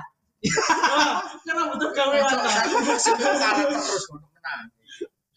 [0.88, 2.50] Wah, Karena butuh gawe Satu wae.
[2.52, 4.60] satu musim itu kalah terus menang.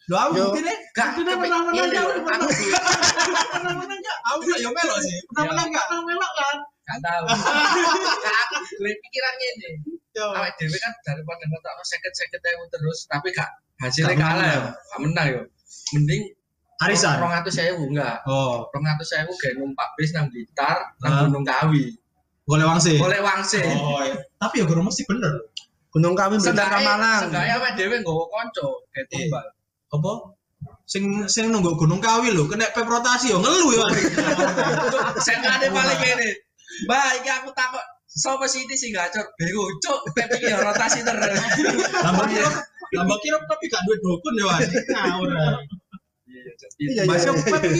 [0.06, 0.42] lo aku Yo.
[0.50, 2.40] mungkin ya Gak Itu dia menang-menang ini ya, lho, menang.
[2.42, 2.50] aku
[3.54, 4.16] Menang-menang gak?
[4.26, 5.50] aku gak yo melo sih pernah Yo.
[5.54, 6.56] menang gak Menang melok kan?
[6.82, 7.24] Gak tahu.
[8.78, 9.68] Gue pikirannya ini.
[10.12, 13.48] Awak dewe kan daripada ngetok seket-seket ewu terus tapi gak
[13.80, 14.60] hasilnya Gak kalah ya.
[14.60, 14.74] menang.
[14.84, 15.42] Gak menang yo.
[15.92, 16.22] Mending
[16.82, 18.16] arisan Rong atus sewu enggak.
[18.26, 21.94] oh Rong atus sewu kayak numpak bis nang Blitar, nang Gunung Kawi.
[22.42, 23.62] boleh wangsi Boleh wangse.
[23.62, 24.18] oh iya.
[24.36, 25.46] tapi ya guru mesti bener loh.
[25.88, 27.30] Gunung Kawi Blitar Malang.
[27.30, 29.14] seenggaknya awake dhewe nggawa kanca kayak Iya.
[29.14, 29.46] tumbal.
[29.92, 30.12] Apa?
[30.84, 33.84] Sing sing nunggu Gunung Kawi lho, kena pep rotasi yo ngeluh yo.
[35.22, 36.28] Saya ada paling gini.
[36.88, 41.32] Mbak, ini aku takut Sopo City sih gacor, bego, cok, tapi ya rotasi terus.
[42.04, 42.48] Lambang kira,
[42.92, 45.28] lambang kira tapi gak duit dukun ya wajib ngawur.
[46.82, 47.34] Iya, Mas iya, yo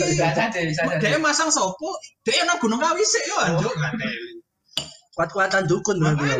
[0.08, 0.96] iya.
[1.00, 4.40] dia masang sopo, dia nang Gunung Kawi sik yo anjuk ngadeli.
[5.12, 6.24] Kuat-kuatan dukun berarti.
[6.24, 6.36] ya.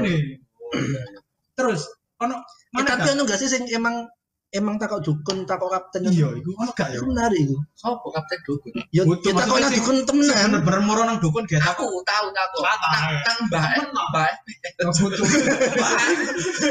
[1.59, 1.85] Terus
[2.23, 2.41] ono
[2.73, 4.09] Eh, mana tapi anu gak sih sing emang
[4.53, 6.05] emang takok dukun, takok kapten.
[6.13, 6.93] Iya, iku ono gak?
[6.93, 7.57] Itu menarik iku.
[7.73, 8.73] Sopo kapten dukun?
[8.93, 10.49] Ya, ya takoknya maksudnya dukun temenan.
[10.61, 12.61] Bener-bener moro nang dukun gak Aku tahu tahu.
[12.61, 13.69] Mbak, mbak,
[14.13, 14.33] mbak,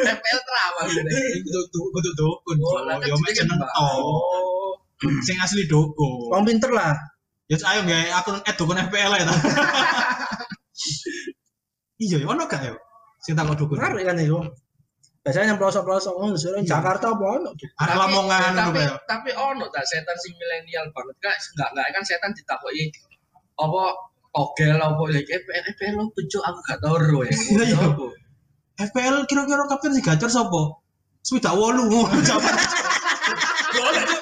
[0.06, 1.10] tempel terawang gitu.
[1.50, 2.58] Kudu kudu dukun.
[2.62, 3.68] Oh, Yo mek jenenge jeneng to.
[3.76, 4.78] Oh,
[5.26, 6.30] Sing asli dukun.
[6.30, 6.94] Wong pinter lah.
[7.50, 9.36] Ya ayo gawe akun @dukun FPL ya ta.
[12.02, 12.74] Iya, ya ono gak yo?
[13.22, 13.78] Sing takut dukun.
[13.78, 14.42] Kan iku.
[15.22, 16.66] Biasanya yang pelosok-pelosok oh, Iya.
[16.66, 17.54] Jakarta apa ono?
[17.54, 18.98] Tapi- lamongan tapi, yo.
[19.06, 22.90] tapi ono tak setan sing milenial banget gak enggak enggak kan setan ditakoki
[23.54, 23.84] apa
[24.34, 27.30] togel apa lagi EPL EPL lo bejo aku gak tau ro ya.
[27.38, 27.86] Iya, iya.
[28.82, 30.82] FPL kira-kira kapten si gacor sapa?
[31.22, 31.86] Swidak wolu.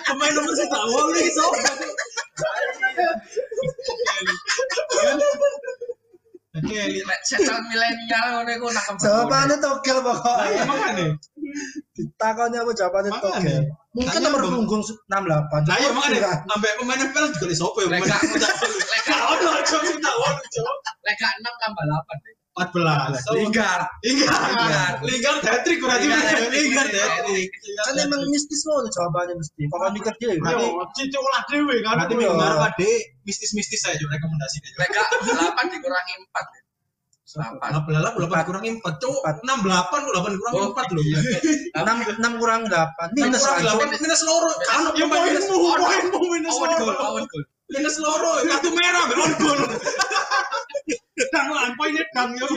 [0.04, 1.60] Pemain nomor swidak wolu iki sapa?
[6.70, 8.68] Nek setan milenial ngono iku.
[9.02, 10.64] Jawabannya togel pokoknya.
[10.70, 11.06] makane.
[12.16, 13.62] Takoknya apa jawabannya togel.
[13.90, 15.10] Mungkin Tanya nomor punggung 68.
[15.66, 16.32] Lah iya makane Iya.
[16.46, 20.76] sampai pemain FPL juga di sapa ya pemain lek Ono aja wolu, Cok.
[21.04, 22.36] lek gak 6 tambah 8 deh.
[22.60, 23.24] 14.
[23.24, 23.80] So, Linggar.
[24.04, 24.92] Linggar.
[25.00, 26.06] Linggar hat-trick berarti
[26.52, 27.50] Linggar hat-trick.
[27.88, 29.64] Kan emang mistis loh jawabannya mesti.
[29.72, 30.36] Pokoknya mikir dia.
[30.36, 31.94] Berarti- Berarti Yo, cicuk lah dhewe kan.
[31.96, 32.92] Berarti minggu ngarep ade
[33.24, 34.72] mistis-mistis saya juga rekomendasi deh.
[34.76, 35.06] Lek gak
[35.56, 36.46] 8 dikurangi 4.
[37.30, 37.62] 8.
[37.70, 39.18] Lah belalah 8 kurang 4, Cuk.
[39.22, 39.36] Empat.
[39.46, 41.04] 68 8 kurang Oh, 4 loh.
[41.06, 41.20] iya.
[41.78, 43.14] 6 6 kurang 8.
[43.14, 43.86] Minus kurang langsung.
[43.86, 44.50] 8 minus loro.
[44.66, 46.98] Kan Ya minus poinmu, poinmu minus loro.
[47.70, 49.60] Minus loro, kartu merah be on goal.
[51.30, 52.48] Dang lan poinnya dang yo.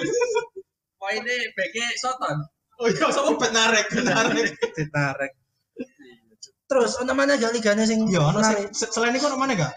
[0.97, 2.39] Poinnya BG Soton.
[2.81, 3.87] Oh iya, sama bet narek.
[4.73, 5.33] Ditarik.
[6.73, 9.73] Terus ono mana gak liganya sing Iya, ono sing selain iku ono mana gak?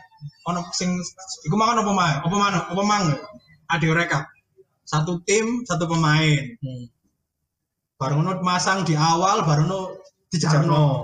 [0.48, 0.95] Ono sing
[1.43, 3.04] iku mang ono pemain, apa mang, apa mang?
[3.67, 4.24] Ada rekap.
[4.88, 6.39] Satu tim, satu pemain.
[6.63, 6.86] Hmm.
[8.00, 9.80] Baru ono masang di awal, baru ono
[10.32, 11.04] dijarno.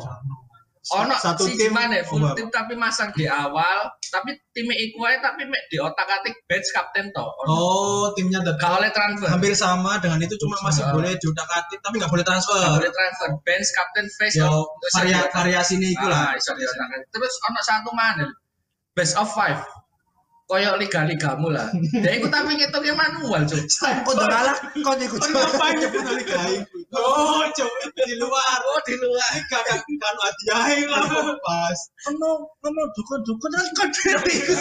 [0.89, 5.06] Ono satu si tim gimana full oh, tim tapi masang di awal, tapi timnya iku
[5.06, 7.22] ae tapi mek di otak-atik bench kapten to.
[7.46, 9.30] Oh, timnya Gak oleh transfer.
[9.30, 12.58] hampir sama dengan itu cuma masih boleh diutak atik tapi nggak boleh transfer.
[12.58, 16.34] boleh transfer bench kapten face Yo, iso varia, variasi ini itu lah.
[16.34, 17.00] Ah.
[17.13, 18.26] Terus ono satu mana?
[18.98, 19.62] Best of five.
[20.52, 21.72] Koyok liga-ligamu lah.
[22.04, 23.64] Dia ikut tapi ngitungnya manual, Cuk.
[24.04, 25.20] Kok udah kalah kok ikut.
[25.24, 26.56] Kan ngapain nyebut kali kai?
[26.92, 28.60] Oh, di luar.
[28.68, 29.32] Oh, di luar.
[29.32, 31.08] Ini kakak kan hadiahin lah
[31.40, 31.80] pas.
[32.12, 34.54] Ono ono dukun-dukun kan dari iku.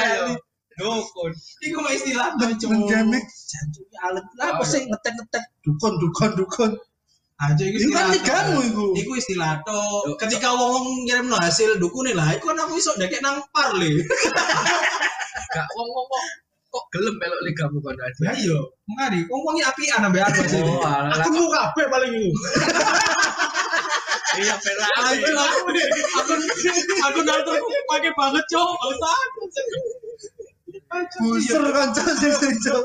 [0.00, 0.40] Ayo.
[0.80, 1.32] Dukun.
[1.60, 4.24] Iku mah istilah Pandemic jantung alat.
[4.40, 6.72] Apa sih ngetek-ngetek dukun dukun dukun.
[7.40, 8.12] Aja iku Itu kan istilah.
[8.12, 8.84] ligamu iku.
[9.00, 9.80] Iku istilah to.
[10.20, 13.72] Ketika wong wong ngirim no hasil dukune lah, iku kan aku iso ndekek nang par
[13.80, 13.88] le.
[15.56, 16.22] Gak wong wong kok
[16.70, 18.30] kok gelem melok ligamu kon Ya aja.
[18.38, 20.60] iya, mengari wong wong apian ambek aku sih.
[20.60, 20.84] Oh.
[20.84, 22.30] Aku mau kabeh paling itu.
[24.38, 24.86] Iya, pera.
[25.00, 25.60] Aku aku
[26.20, 26.32] aku
[27.08, 27.56] aku nonton
[27.90, 29.30] pakai banget cok, bangsat.
[31.18, 31.62] Buser
[32.38, 32.84] sing Cok.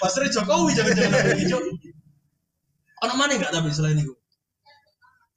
[0.00, 1.36] Pasre Jokowi jangan-jangan.
[3.02, 4.14] Ono mana enggak tapi selain itu?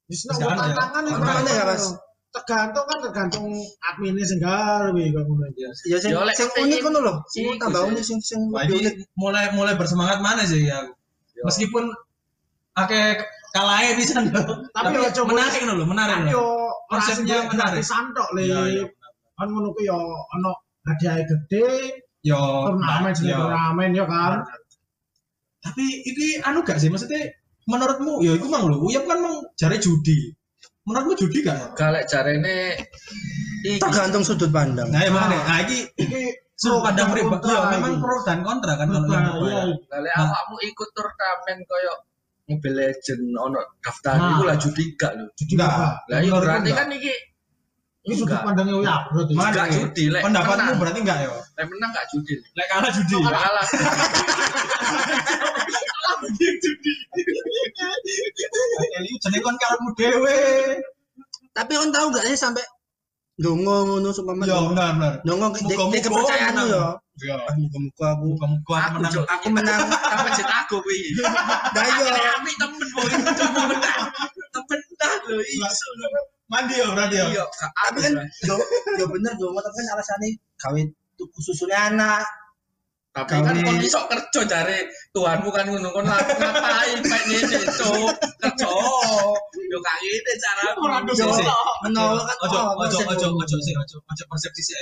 [0.06, 0.16] Ya?
[0.30, 1.12] tantangan itu.
[1.12, 1.84] Tantangannya ya, Mas?
[2.28, 3.46] Tergantung kan tergantung
[3.82, 5.60] adminnya sing gawe kok ngono iki.
[5.88, 7.14] Ya sing Ya, oleh sing unik ngono lho.
[7.26, 7.88] Sing tambah sih.
[7.90, 8.94] unik sing sing Wah, lebih ini unik.
[9.16, 10.92] mulai mulai bersemangat mana sih ya aku.
[11.42, 11.84] Meskipun
[12.74, 14.20] akeh kalahnya bisa
[14.70, 16.32] tapi, ya coba- menarik loh, menarik Kan loh.
[16.32, 16.46] yo
[16.86, 17.80] Konsepnya menarik.
[17.80, 18.40] gratisan tok le.
[18.42, 18.84] Iya, iya.
[19.34, 19.96] Kan ngono ku yo
[20.30, 20.50] ono
[20.84, 21.66] hadiah gede,
[22.22, 22.36] Yo,
[22.68, 23.42] turnamen sing yo.
[23.42, 24.44] turnamen yo kan.
[25.58, 27.32] Tapi iki anu gak sih maksudnya
[27.66, 30.30] menurutmu ya iku mang lho, Uyap kan mang jare judi.
[30.86, 31.74] Menurutmu judi gak?
[31.74, 32.78] Galek jarene
[33.66, 34.86] iki Tergantung sudut pandang.
[34.88, 36.22] Nah, ya makanya, nah iki Iki
[36.54, 37.50] sudut pro pandang dan pribadi.
[37.50, 39.62] Ya, memang pro dan kontra kan kalau Nah, yang iya.
[39.66, 39.74] ya.
[39.90, 40.26] galek Nah.
[40.30, 41.94] awakmu ikut turnamen koyo
[42.46, 44.30] Mobile Legend ono daftar Nah.
[44.38, 45.26] iku lah judi gak lho.
[45.34, 45.70] Judi Enggak.
[45.74, 45.88] apa?
[46.06, 46.78] Lah iya berarti enggak.
[46.78, 47.14] kan iki
[48.06, 48.42] Ini sudut enggak.
[48.46, 49.32] pandangnya ya berarti.
[49.34, 49.74] Enggak nih?
[49.82, 51.30] judi, lek Pendapatmu berarti enggak ya?
[51.34, 52.34] lek menang gak judi.
[52.54, 53.14] Lek kalah judi.
[53.18, 53.66] Kalah.
[58.96, 60.38] Eli jenenge kon karepmu dhewe.
[61.56, 62.64] Tapi on tahu gak sih sampai
[63.36, 65.12] Dongo ngono supaya Iya, benar benar.
[65.28, 66.72] Dongo Muga-muga kepercayaanmu menang.
[66.72, 66.84] ya.
[67.20, 67.36] Iya.
[67.36, 69.28] Ah, Muga-muga aku Muga-muga aku Aku menang.
[69.28, 69.80] Aku menang.
[69.92, 70.98] Sampai jet aku kuwi.
[71.20, 72.00] Nah iya.
[72.00, 74.00] Akhirnya Ami temen boy, coba menang.
[74.56, 76.08] Temen dah lho iso lho.
[76.48, 77.24] Mandi ya berarti ya.
[77.28, 78.12] Iya, gak Tapi kan
[78.48, 78.56] yo
[78.96, 80.80] yo bener Dongo tapi kan alasannya gawe
[81.20, 82.24] tuku susunya anak.
[83.16, 88.12] Tapi kan kon iso kerja jare Tuhanmu kan ngono kon ngapain kayak ngene cuk.
[88.44, 88.68] Kerja.
[89.72, 90.80] Yo gak ngene caramu.
[90.84, 90.98] Ora.
[91.88, 94.76] Menolak kan Ojo ojo konsep ojo ojo sih ojo ojo persepsi sih.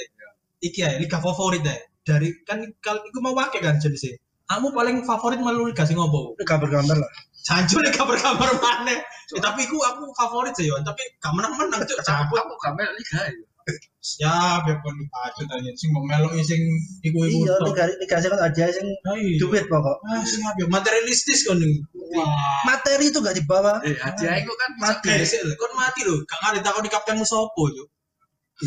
[0.67, 1.79] Iki ya liga favorit ya.
[2.03, 4.19] Dari kan kalau iku mau wake kan jenis
[4.51, 6.35] Kamu paling favorit malu liga sing ngopo?
[6.35, 7.11] Liga bergambar lah.
[7.47, 8.99] Jancu liga berkamar mana?
[8.99, 12.37] Eh, tapi iku aku favorit sih yo, tapi gak menang-menang cuk cabut.
[12.43, 13.21] Aku gak liga.
[13.65, 13.75] Ya.
[14.05, 16.61] Siap ya kon dipajut aja sing mau melok sing
[17.01, 17.49] iku-iku.
[17.49, 17.73] Iya, tok.
[17.73, 19.41] liga liga sing ada sing Ayo.
[19.41, 19.97] duit pokok.
[20.05, 21.81] Ah, siap ya materialistis kon niku.
[22.13, 22.29] Wah.
[22.69, 23.81] Materi itu gak dibawa.
[23.81, 25.09] Eh, hadiah iku kan Mati
[25.57, 26.21] kon mati lho.
[26.29, 27.85] Gak ngerti takon di kaptenmu sopo yo.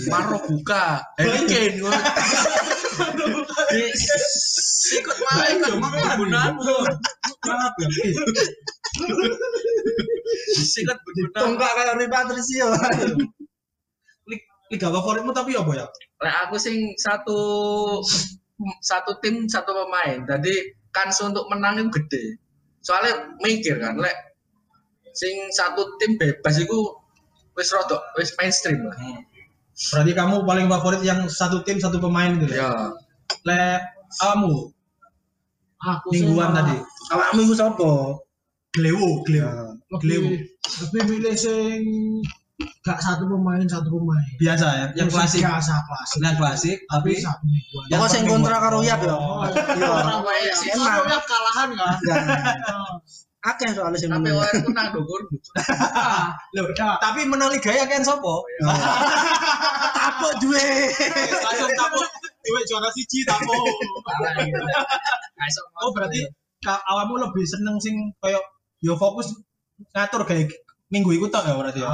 [0.09, 1.05] Maro buka.
[1.21, 1.99] Ngono.
[3.71, 3.83] Di
[4.89, 6.75] sikut main kan penggunaanmu.
[7.45, 7.87] Maaf ya.
[10.65, 11.37] Sikut penggunaan.
[11.37, 12.67] Tonggak kayak Rui Patricio.
[14.67, 15.85] Lig- Liga favoritmu tapi apa ya?
[16.23, 17.39] Lek aku sing satu
[18.83, 20.23] satu tim satu pemain.
[20.27, 20.53] Jadi
[20.91, 22.23] kans untuk menang itu gede.
[22.83, 24.15] Soalnya mikir kan, lek
[25.11, 26.77] sing satu tim bebas itu
[27.57, 28.95] wis rodok wis mainstream lah.
[29.93, 32.65] Berarti kamu paling favorit yang satu tim satu pemain gitu ya?
[32.65, 32.71] Ya.
[33.45, 33.61] Le
[34.19, 34.71] kamu
[35.77, 36.73] Aku mingguan tadi.
[37.13, 38.17] Awak minggu sapa?
[38.73, 39.77] Glewo, Glewo.
[40.01, 40.25] Glewo.
[40.27, 40.41] lebih
[40.81, 41.81] lebih milih sing
[42.81, 44.25] gak satu pemain satu pemain.
[44.41, 45.45] Biasa ya, yang klasik.
[45.45, 46.17] Biasa klasik.
[46.25, 47.85] Yang klasik, Tapi tapi satu mingguan.
[47.93, 49.13] Yang Pokok sing kontra karo Yap ya.
[49.13, 50.53] Oh, Iya.
[50.57, 50.89] sih emang.
[50.89, 51.95] kalau ya kalahan kan.
[53.45, 54.41] Akeh soalnya sing Tapi menang.
[54.41, 54.87] orang itu nang
[56.97, 58.41] tapi menang liga ya kan sopo?
[59.93, 60.65] Apa duwe?
[61.45, 62.01] Langsung tapo
[62.47, 63.53] duit juara siji tapo.
[65.85, 66.25] Oh berarti
[66.65, 68.41] ka, awakmu lebih seneng sing kayak
[68.81, 69.29] yo fokus
[69.93, 70.49] ngatur kayak
[70.89, 71.93] minggu iku tok ya berarti ya.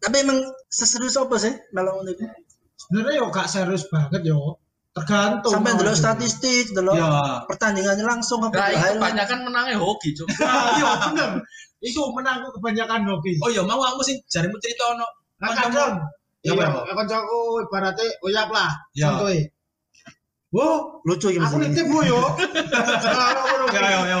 [0.00, 0.38] Tapi emang
[0.72, 2.24] seserius apa sih ngono iku?
[2.80, 4.56] Sebenarnya yo gak serius banget yo.
[4.90, 5.54] Tergantung.
[5.54, 7.46] Sampai delok statistik, delok Ya.
[7.46, 10.26] pertandingannya langsung apa Nah, itu kebanyakan menangnya hoki, Cuk.
[10.42, 11.30] Ah, Iya bener.
[11.78, 13.38] Itu menangku kebanyakan hoki.
[13.38, 15.06] Oh iya mau aku sing jarimu cerita ono
[15.40, 15.94] Nah, kadang
[16.40, 16.88] Ya, iya, apa?
[16.96, 18.72] kancaku ibaratnya oyap lah.
[18.96, 19.12] Ya.
[19.12, 19.44] Contohnya.
[20.50, 22.16] Wow, Lucu iki aku nitip bu yo.
[23.70, 24.18] Ya ya ya.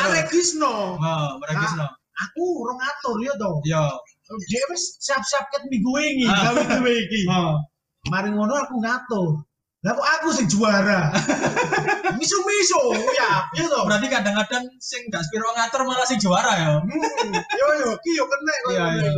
[0.00, 0.96] Arek Gisno.
[0.96, 1.90] Seneng.
[2.14, 3.50] Aku urung ngatur yo to.
[3.66, 3.82] Ya.
[4.24, 6.56] Dia wis siap-siap ket minggu ini, Ah.
[6.56, 7.20] gawe iki.
[7.28, 7.60] Oh.
[8.08, 9.44] Mari ngono aku ngatur.
[9.84, 11.12] Lah kok aku sing juara.
[12.18, 12.80] Miso-miso
[13.12, 13.80] ya, iya to.
[13.84, 16.68] Berarti kadang-kadang sing gak spiro ngatur malah sing juara ya.
[16.80, 18.70] Hmm, Yo yo, ki yo kena kok.
[18.72, 19.10] Iya, iya.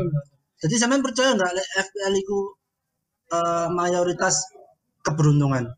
[0.66, 2.38] Jadi sampean percaya nggak lek FPL iku
[3.30, 4.42] eh, mayoritas
[5.06, 5.70] keberuntungan?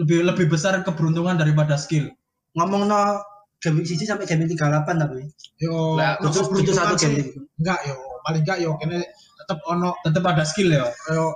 [0.00, 2.08] Lebih lebih besar keberuntungan daripada skill.
[2.56, 3.20] Ngomong no
[3.60, 4.56] game siji sampai game 38
[4.96, 5.28] tapi.
[5.60, 7.36] Yo, Lah, no Butuh butuh satu game.
[7.60, 9.02] Enggak yo, paling enggak yo kene
[9.36, 10.86] tetep ono Tetap ada skill ya.
[11.08, 11.34] yo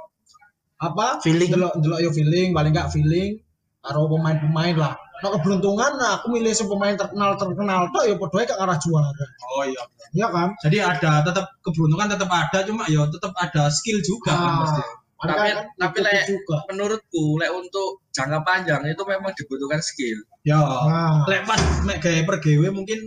[0.78, 1.20] apa?
[1.20, 1.48] Feeling.
[1.50, 3.40] Delok delok yo feeling, paling enggak feeling
[3.80, 4.94] karo pemain-pemain lah.
[5.16, 9.08] No keberuntungan nah, aku milih si pemain terkenal terkenal tuh yo padha gak arah juara.
[9.48, 9.80] Oh iya.
[10.12, 10.48] Iya kan?
[10.60, 14.82] Jadi ada tetap keberuntungan tetap ada cuma ya tetap ada skill juga kan Ah, pasti.
[15.16, 16.56] paling Tapi- kan tapi lek- juga.
[16.68, 20.18] Menurutku, lek untuk jangka panjang itu memang dibutuhkan skill.
[20.44, 20.60] Ya.
[20.60, 22.98] Nah, Lek pas mek gawe per gawe mungkin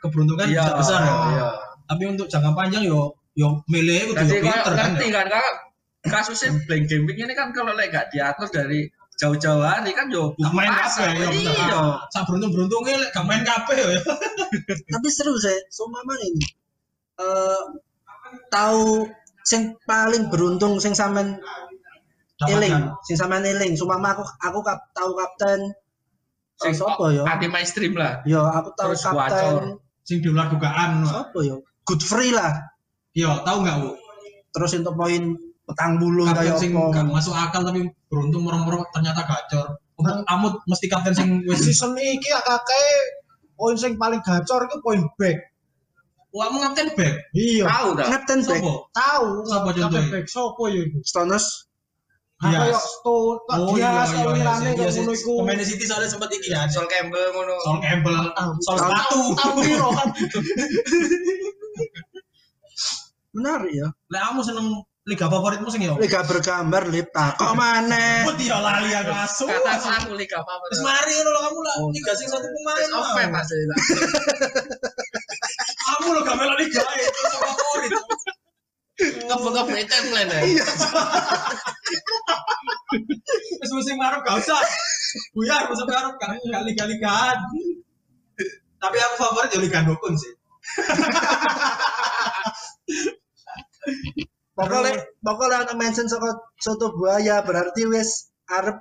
[0.00, 1.14] keberuntungan Iya, bisa besar ya.
[1.30, 1.48] iya.
[1.84, 4.86] Tapi untuk jangka panjang yo yo milih itu Jadi yo kalau pinter kan.
[4.94, 5.50] ngerti kan, kalau
[6.08, 8.88] kasusnya blank gaming ini kan kalau lek gak diatur dari
[9.18, 11.28] jauh-jauh hari kan yo Gak main kabeh ya.
[11.34, 11.82] Iya.
[12.14, 14.00] Sak beruntung-beruntungnya lek gak main kabeh ya.
[14.94, 16.46] Tapi seru sih, Sumama ini.
[17.18, 17.62] Eh
[18.52, 19.08] tahu
[19.42, 21.40] sing paling beruntung sing sampean
[22.46, 23.02] eling, Dapatkan.
[23.06, 23.74] sing sampean eling.
[23.74, 25.74] Sumama aku aku kap, tahu kapten
[26.58, 27.22] Sing sapa ya?
[27.22, 28.18] Anti mainstream lah.
[28.26, 29.78] Yo aku tahu Terus kapten.
[30.02, 31.06] Sing di luar dugaan.
[31.06, 31.62] sapa yo?
[31.86, 32.50] Godfrey lah.
[33.12, 33.90] Yo, tahu nggak Bu?
[34.50, 35.22] Terus untuk poin
[35.64, 36.92] petang bulu Kapten kayak sing apa.
[36.94, 39.76] gak masuk akal tapi beruntung murung-murung ternyata gacor.
[39.94, 42.82] Untuk kamu mesti kapten sing wis season iki akake
[43.52, 45.36] poin sing paling gacor itu poin back.
[46.30, 47.14] Wah, mau kapten back.
[47.32, 47.64] Iya.
[47.66, 48.06] Tahu dah.
[48.08, 48.62] Kapten back?
[48.90, 50.08] Tahu Siapa kapten contohnya?
[50.10, 50.98] back sopo ya iku?
[51.02, 51.46] Stones.
[52.38, 54.52] Nah, kayak Stone, Oh iya iya iya.
[54.70, 55.02] Iya, sih.
[55.02, 55.42] ngono iku.
[55.42, 56.70] Pemain City soalnya sempat iki ya.
[56.70, 57.50] Sol Campbell ngono.
[57.60, 58.14] Sol Campbell,
[58.62, 59.20] Sol Tahu- sepatu.
[59.34, 60.08] Tahu piro kan?
[63.36, 63.88] Menarik ya.
[64.08, 64.66] Lek kamu seneng
[65.08, 65.96] liga favoritmu sing ya?
[65.96, 68.28] Liga bergambar lip kok maneh.
[68.28, 69.44] Put ya lali aku asu.
[69.48, 70.52] Kata aku liga apa?
[70.72, 71.74] Wis mari ngono lho kamu lah.
[71.80, 71.88] Oh.
[71.92, 72.88] Liga sing satu pemain.
[72.96, 73.16] Off.
[73.16, 73.50] Mas.
[75.88, 77.92] Kamu lo gak melok liga itu favorit.
[78.98, 80.66] Ngebuk-ngebuk template ya.
[84.28, 84.60] gak usah.
[85.32, 87.38] Buyar gak gak liga-ligaan.
[88.78, 90.32] Tapi aku favorit ya Liga Dukun sih.
[94.52, 98.74] Pokoknya pokoknya ana mention saka soto buaya berarti wis arep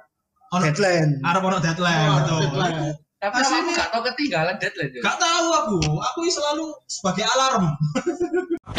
[0.56, 1.22] Ono deadline.
[1.22, 2.40] arep ono deadline Oh, betul.
[2.50, 2.96] deadline.
[3.18, 4.92] Tapi Pas aku ini- gak tau ketinggalan deadline.
[5.02, 7.66] Gak tahu aku, aku selalu sebagai alarm.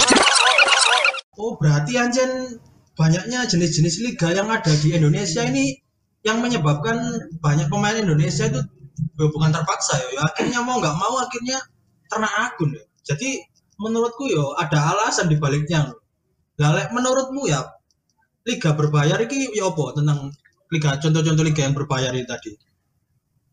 [1.38, 2.58] oh berarti anjen
[2.98, 5.78] banyaknya jenis-jenis liga yang ada di Indonesia ini
[6.26, 6.98] yang menyebabkan
[7.38, 8.58] banyak pemain Indonesia itu
[9.14, 11.62] bukan terpaksa ya, ya akhirnya mau nggak mau akhirnya
[12.10, 12.82] ternak akun ya.
[13.06, 13.38] Jadi
[13.78, 15.94] menurutku yo ada alasan di baliknya.
[16.58, 17.62] Lah menurutmu ya
[18.42, 20.34] liga berbayar ini ya apa tentang
[20.74, 22.52] liga contoh-contoh liga yang berbayar ini tadi?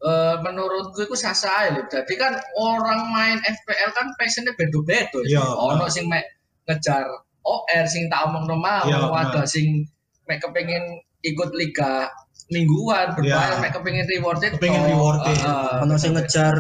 [0.05, 1.81] Eh, menurutku itu sasa lho.
[1.89, 5.21] Jadi kan orang main FPL kan passionnya beda-beda.
[5.25, 6.21] Iya, Ono sing mek
[6.69, 7.09] ngejar
[7.45, 9.85] OR sing tak omong mau, Iya, ada sing
[10.29, 12.09] mek kepengin ikut liga
[12.53, 13.63] mingguan berbayar Iya.
[13.65, 14.51] mek kepengin rewarded.
[14.61, 15.37] Kepengin rewarded.
[15.41, 15.83] Heeh.
[15.89, 16.53] Ono sing ngejar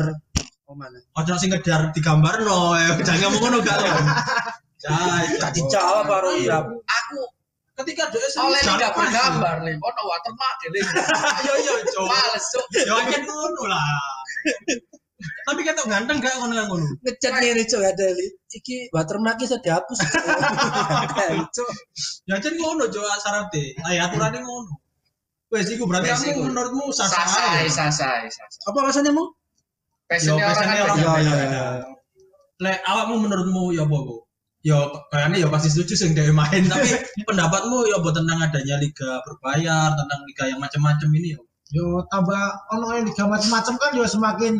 [0.65, 0.97] oh mana?
[1.13, 3.77] Ojo sing ngejar digambar no, eh, jangan ngomong ngono gak
[5.41, 6.61] Gak dijawab baru ya.
[6.65, 7.19] Aku
[7.75, 10.79] Ketika ada oleh liga bergambar nih, ono watermark ini.
[11.43, 12.07] Ayo yo, cok.
[12.07, 12.65] Males cuk.
[12.87, 13.83] Yo kan ngono lah.
[15.43, 16.87] Tapi kan tuh ganteng gak ngono ngono.
[17.03, 18.31] Ngecat nih cok ada li.
[18.47, 19.99] Iki watermark iso dihapus.
[21.51, 21.69] Cok.
[22.31, 23.63] Ya jan ngono cok syaratnya.
[23.91, 24.71] Ayo aturannya ngono.
[25.51, 28.65] Wes iku berarti kamu menurutmu Sasai, sasai, sasai.
[28.71, 29.35] Apa alasannya mu?
[30.07, 31.63] Passionnya Yo, orang kan beda.
[32.63, 34.24] Lek awakmu menurutmu ya apa, Bu?
[34.65, 34.81] Ya
[35.13, 36.89] kayaknya ya pasti setuju sing dia main, tapi
[37.21, 41.39] pendapatmu ya apa tentang adanya liga berbayar, tentang liga yang macam-macam ini ya?
[41.69, 42.41] Yo tambah
[42.73, 44.57] ono yang liga macam-macam kan yo semakin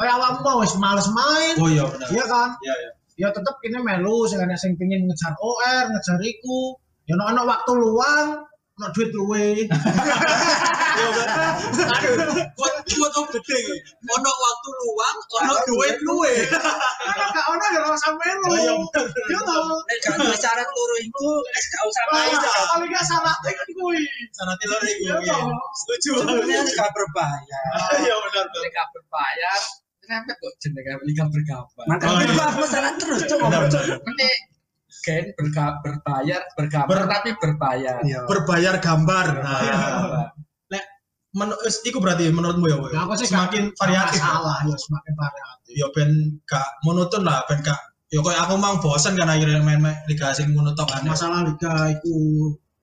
[0.00, 1.54] kayak awakmu mau wis males main.
[1.60, 2.08] Oh iya benar.
[2.08, 2.48] Iya kan?
[2.64, 2.90] Iya ya.
[3.16, 6.80] Ya tetep kini melu sing ana sing pengin ngejar OR, ngejar iku.
[7.04, 8.28] Ya ono ono waktu luang,
[8.80, 9.64] ono duit luwe.
[11.00, 11.28] Yo kan.
[11.92, 13.58] Aduh, kuat kok gede.
[14.06, 16.34] Ono waktu luang, ono duit luwe.
[16.46, 18.46] Kan gak ono ya ora sampe melu.
[18.46, 18.74] Oh, iya,
[19.26, 19.54] Yo to.
[19.82, 22.36] Nek gak ada syarat loro iku gak usah main.
[22.70, 24.00] Paling gak salah kan kuwi.
[24.30, 25.02] Sana tidur iku.
[25.02, 25.36] Iya iya.
[25.74, 26.12] Setuju.
[26.22, 27.60] Sebenarnya gak berbahaya.
[27.98, 28.44] Iya benar.
[28.56, 29.60] liga berbayar
[30.00, 33.62] kenapa kok jenenge liga bergambar Oh, Makanya itu aku masalah terus benar.
[34.06, 34.30] ini
[35.02, 38.22] gen berga, berbayar bergambar Ber- tapi berbayar Iya.
[38.26, 39.26] Berbayar gambar.
[39.42, 40.30] Nah.
[41.36, 41.52] Men
[41.84, 42.76] iku berarti menurutmu ya?
[42.96, 44.18] Ya aku sih semakin gak- variatif.
[44.18, 45.72] gak Salah ya semakin variatif.
[45.76, 46.10] Ya ben
[46.48, 47.76] gak monoton lah, ben gak
[48.08, 51.04] ya koyo aku mang bosen kan akhirnya main, main liga sing ngono tok kan.
[51.04, 52.16] Masalah liga iku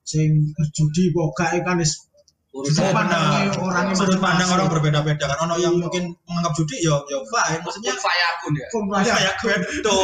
[0.05, 2.12] sing judi boga iku kan wis
[2.53, 3.49] urusan Benar.
[3.57, 5.37] orangnya sudut pandang orang berbeda-beda kan.
[5.49, 9.13] Ono yang mungkin menganggap judi ya ya fine, maksudnya kun fayakun ya pun banyak.
[9.41, 9.97] kayak bedo.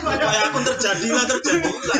[0.00, 1.98] Kayak pun terjadilah terjadilah.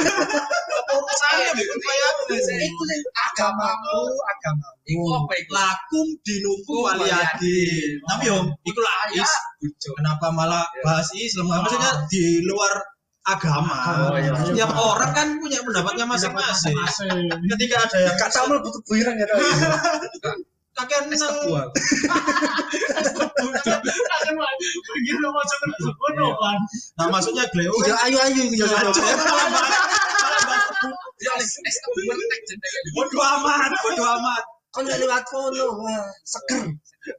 [0.94, 4.68] Urusannya bikin kayak Iku sing agamamu, agama.
[4.88, 8.00] iku apa iku lakum dinuku waliyadin.
[8.08, 9.32] Tapi yo iku lais.
[10.00, 11.52] Kenapa malah bahas Islam?
[11.52, 12.72] Maksudnya di luar
[13.24, 13.76] agama.
[14.12, 14.32] Oh, iya.
[14.36, 16.76] Setiap orang kan punya pendapatnya masing-masing.
[17.56, 19.26] Ketika ada yang Gak tau mlebu buiran ya.
[20.74, 21.20] Kakek nang
[26.34, 26.58] kan.
[26.98, 28.94] nah maksudnya gleo Ya kan ayo ayo ya Cok, Dok.
[28.98, 29.78] malah bahas-
[30.18, 30.66] malah bahas
[31.22, 34.44] ya es es kebuang tek jenenge bodo amat, bodo amat.
[34.74, 35.86] Gak lewat kono,
[36.26, 36.66] seger.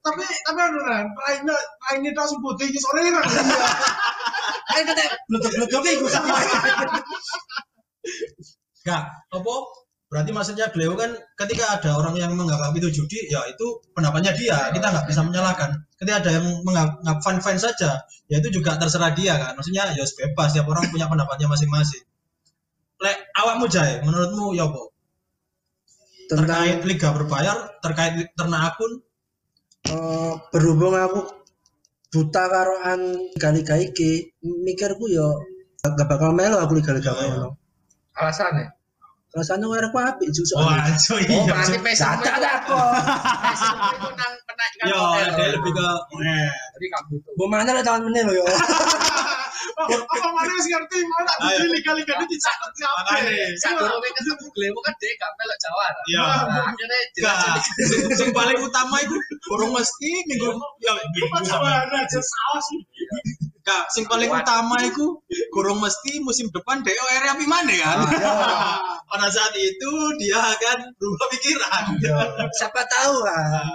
[0.03, 1.05] Tapi tapi kan.
[1.07, 1.55] Lainnya
[1.87, 3.23] lainnya tak sebut iki sore kan.
[4.65, 6.37] Ayo kita blodok-blodok iku sama.
[8.81, 9.55] Enggak, apa?
[10.05, 14.69] Berarti maksudnya Gleo kan ketika ada orang yang menganggap itu judi, ya itu pendapatnya dia.
[14.69, 15.69] Kita nggak bisa menyalahkan.
[15.97, 19.57] Ketika ada yang menganggap fun-fun saja, ya itu juga terserah dia kan.
[19.57, 22.05] Maksudnya ya bebas, setiap orang punya pendapatnya masing-masing.
[23.01, 24.81] Lek awakmu Jai, menurutmu ya apa?
[26.25, 28.91] Terkait Tentang liga berbayar, terkait ternak akun,
[29.89, 31.44] eh, berhubung aku
[32.15, 32.99] buta karo an
[33.35, 35.35] liga-liga iki, mikirku yo
[35.83, 37.59] gak bakal melo aku liga-liga kono.
[38.15, 38.71] alasannya
[39.35, 40.63] Rasanya gue aku apik justru.
[40.63, 41.43] wah, so oh iya.
[41.43, 42.87] berarti pesan Gak ada kok.
[43.51, 45.03] pesan itu nang menaikkan Yo,
[45.59, 45.87] lebih ke
[46.23, 46.47] eh,
[46.79, 48.45] jadi kamu Gue mana lah tahun lo yo.
[49.93, 51.57] Apa mana sih ngerti mana Ayo.
[51.61, 52.99] di liga-liga ini dicatat siapa?
[53.05, 53.45] makanya.
[53.61, 56.21] sadurunge ketemu Glemo kan dia gak melok Jawara Iya.
[56.49, 57.63] nah akhirnya jelas
[58.17, 59.15] sing, paling utama itu
[59.45, 60.49] burung mesti minggu
[60.81, 62.67] ya minggu sama aja saus.
[63.65, 65.17] Kak, sing paling utama itu
[65.49, 67.97] kurang mesti musim depan DOR api mana kan?
[69.09, 69.91] Pada saat itu
[70.21, 71.83] dia akan berubah pikiran.
[72.53, 73.65] Siapa tahu kan.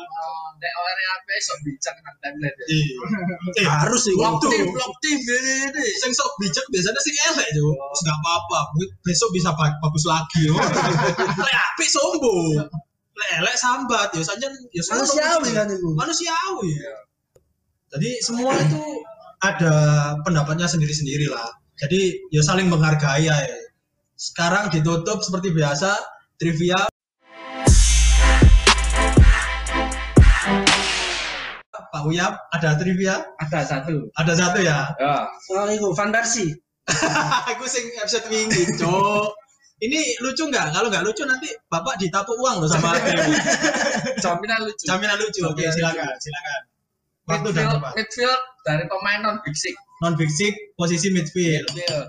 [0.60, 2.64] nek OR apa sok bijak nang timeline ya.
[3.56, 4.46] Eh, Harus sih blok waktu.
[4.52, 7.72] tim blok tim gini gini sing sok bijak biasanya sing elek tuh.
[7.72, 8.58] Enggak apa-apa,
[9.00, 10.54] besok bisa ba- bagus lagi yo.
[11.48, 12.60] Lek apik sombong.
[13.16, 15.88] Lek elek sambat ya saja ya sama Manusiawi kan itu.
[15.96, 16.94] Manusiawi ya.
[17.96, 18.84] Jadi semua itu
[19.40, 19.72] ada
[20.20, 21.48] pendapatnya sendiri-sendiri lah.
[21.80, 23.36] Jadi ya saling menghargai ya.
[24.12, 25.96] Sekarang ditutup seperti biasa
[26.36, 26.76] trivia
[31.90, 33.16] Pak Uyap ada trivia?
[33.40, 34.12] Ada satu.
[34.20, 34.92] Ada satu ya.
[35.00, 35.24] Ya.
[35.48, 36.52] Soal itu Van Persie.
[37.50, 39.32] Aku sing episode wingi, Cok.
[39.80, 40.76] Ini lucu nggak?
[40.76, 42.92] Kalau nggak lucu nanti Bapak ditapuk uang loh sama.
[44.22, 44.84] Jaminan lucu.
[44.84, 45.40] Jaminan lucu.
[45.48, 46.69] Oke, silakan, silakan.
[47.30, 47.92] Waktu dan Midfield, tempat.
[47.96, 49.74] midfield dari pemain non big six.
[50.02, 51.66] Non big six, posisi midfield.
[51.70, 52.08] Midfield.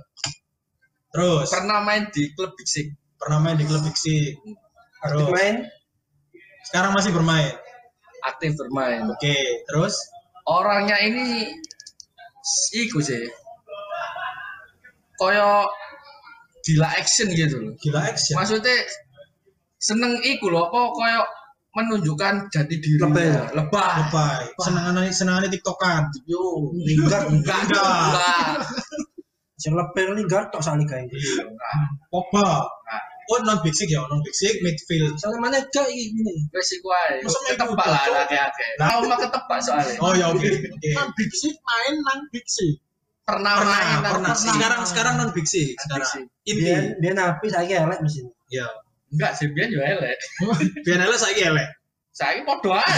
[1.11, 2.87] Terus Pernah main di klub big six.
[3.21, 4.33] pernah main di klub big six.
[5.01, 5.55] Aktif Terus main.
[6.71, 7.53] sekarang masih bermain.
[8.23, 9.05] Aktif bermain.
[9.09, 9.35] Oke,
[9.67, 9.93] terus
[10.45, 11.53] Orangnya ini
[12.73, 13.29] iku sih.
[15.21, 15.69] Koyo
[16.65, 17.73] gila action gitu loh.
[17.77, 18.33] gila action.
[18.37, 18.73] Maksudnya
[19.77, 21.21] seneng iku loh apa koyo
[21.71, 22.99] menunjukkan jati diri.
[22.99, 23.55] Lebay.
[23.55, 23.93] Lebay.
[24.07, 24.41] Lebay.
[24.59, 26.11] Senangannya senangannya tiktokan.
[26.27, 26.71] Yo.
[26.75, 27.31] Lingard.
[27.31, 28.67] Enggak Enggak.
[29.55, 31.07] Sing lebih Lingard tok sali kae.
[31.07, 31.75] Enggak.
[32.11, 32.67] Pogba.
[33.31, 35.15] Oh non big six ya, non big six midfield.
[35.15, 36.51] Soalnya mana gak ini.
[36.51, 37.23] Wes iku ae.
[37.23, 38.69] Masa main Ketebak lah akeh-akeh.
[38.75, 39.95] Lah mah ketebak soalnya.
[40.03, 40.51] Oh ya oke,
[41.15, 42.75] Big Six main nang Big Six.
[43.23, 44.33] Pernah Pernah, main pernah.
[44.35, 45.29] Sekarang sekarang non.
[45.31, 46.59] Big Sekarang inti.
[46.59, 48.27] Dia dia napi saya elek mesin.
[48.51, 48.67] Ya.
[49.11, 50.19] Enggak sih biyen yo elek.
[50.87, 51.67] Biar elek saiki elek.
[52.15, 52.93] Saiki padha ae.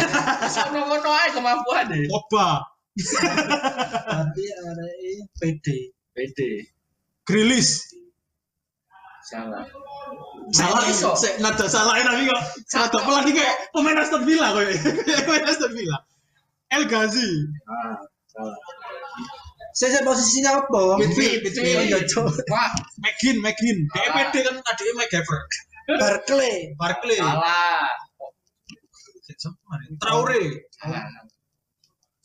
[0.45, 2.05] Wis ngono-ngono ae kemampuan deh.
[2.09, 2.61] Pogba,
[2.93, 4.86] Tapi ada
[5.41, 5.66] PD.
[6.14, 6.39] PD.
[7.26, 7.82] Grilis.
[9.26, 9.66] Salah.
[10.53, 11.18] Salah iso.
[11.18, 12.41] Sek nada salah tapi kok
[12.78, 14.70] nada pelan iki kayak pemain Aston Villa koyo.
[15.26, 15.97] Pemain Aston Villa.
[16.70, 17.30] El Ghazi.
[17.66, 17.97] Ah,
[18.30, 18.57] salah.
[19.74, 21.01] Saya saya posisinya apa?
[21.01, 22.05] Midfield, midfield.
[22.53, 22.70] Wah,
[23.01, 23.41] McGinn.
[23.41, 24.30] Salah.
[24.30, 25.41] DPD kan adiknya McGaver.
[25.88, 26.76] Barclay.
[26.80, 27.20] Barkley.
[27.20, 27.88] salah.
[30.00, 30.44] Traore.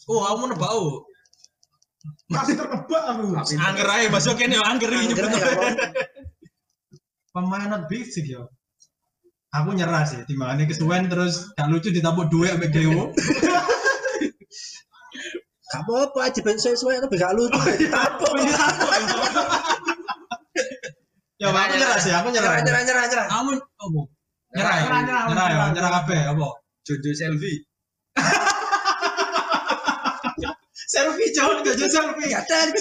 [0.09, 1.05] Oh, kamu nebak oh.
[2.33, 3.37] Masih terkebak aku.
[3.61, 5.41] Angger ae bahasa kene yo angger iki Angger nyebut.
[5.41, 5.77] ya, Bang.
[7.33, 8.49] Pemain not big sih yo.
[9.49, 13.17] Aku nyerah sih, timbangannya kesuwen terus gak lucu ditapuk duit sampai Dewo.
[15.69, 17.57] Gak apa-apa aja ben sesuai tapi gak lucu.
[17.57, 18.29] Apa?
[21.39, 22.59] Ya, aku nyerah sih, aku nyerah.
[22.66, 23.26] Nyerah, nyerah, nyerah.
[23.30, 24.11] Kamu opo?
[24.59, 26.59] Nyerah, nyerah, nyerah, nyerah, nyerah kabeh opo?
[26.82, 27.62] Jojo selfie.
[30.89, 32.72] selfie jauh gak jadi selfie ya dan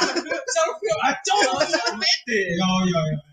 [0.54, 1.34] selfie aja
[1.98, 3.18] pede Ya, yo yo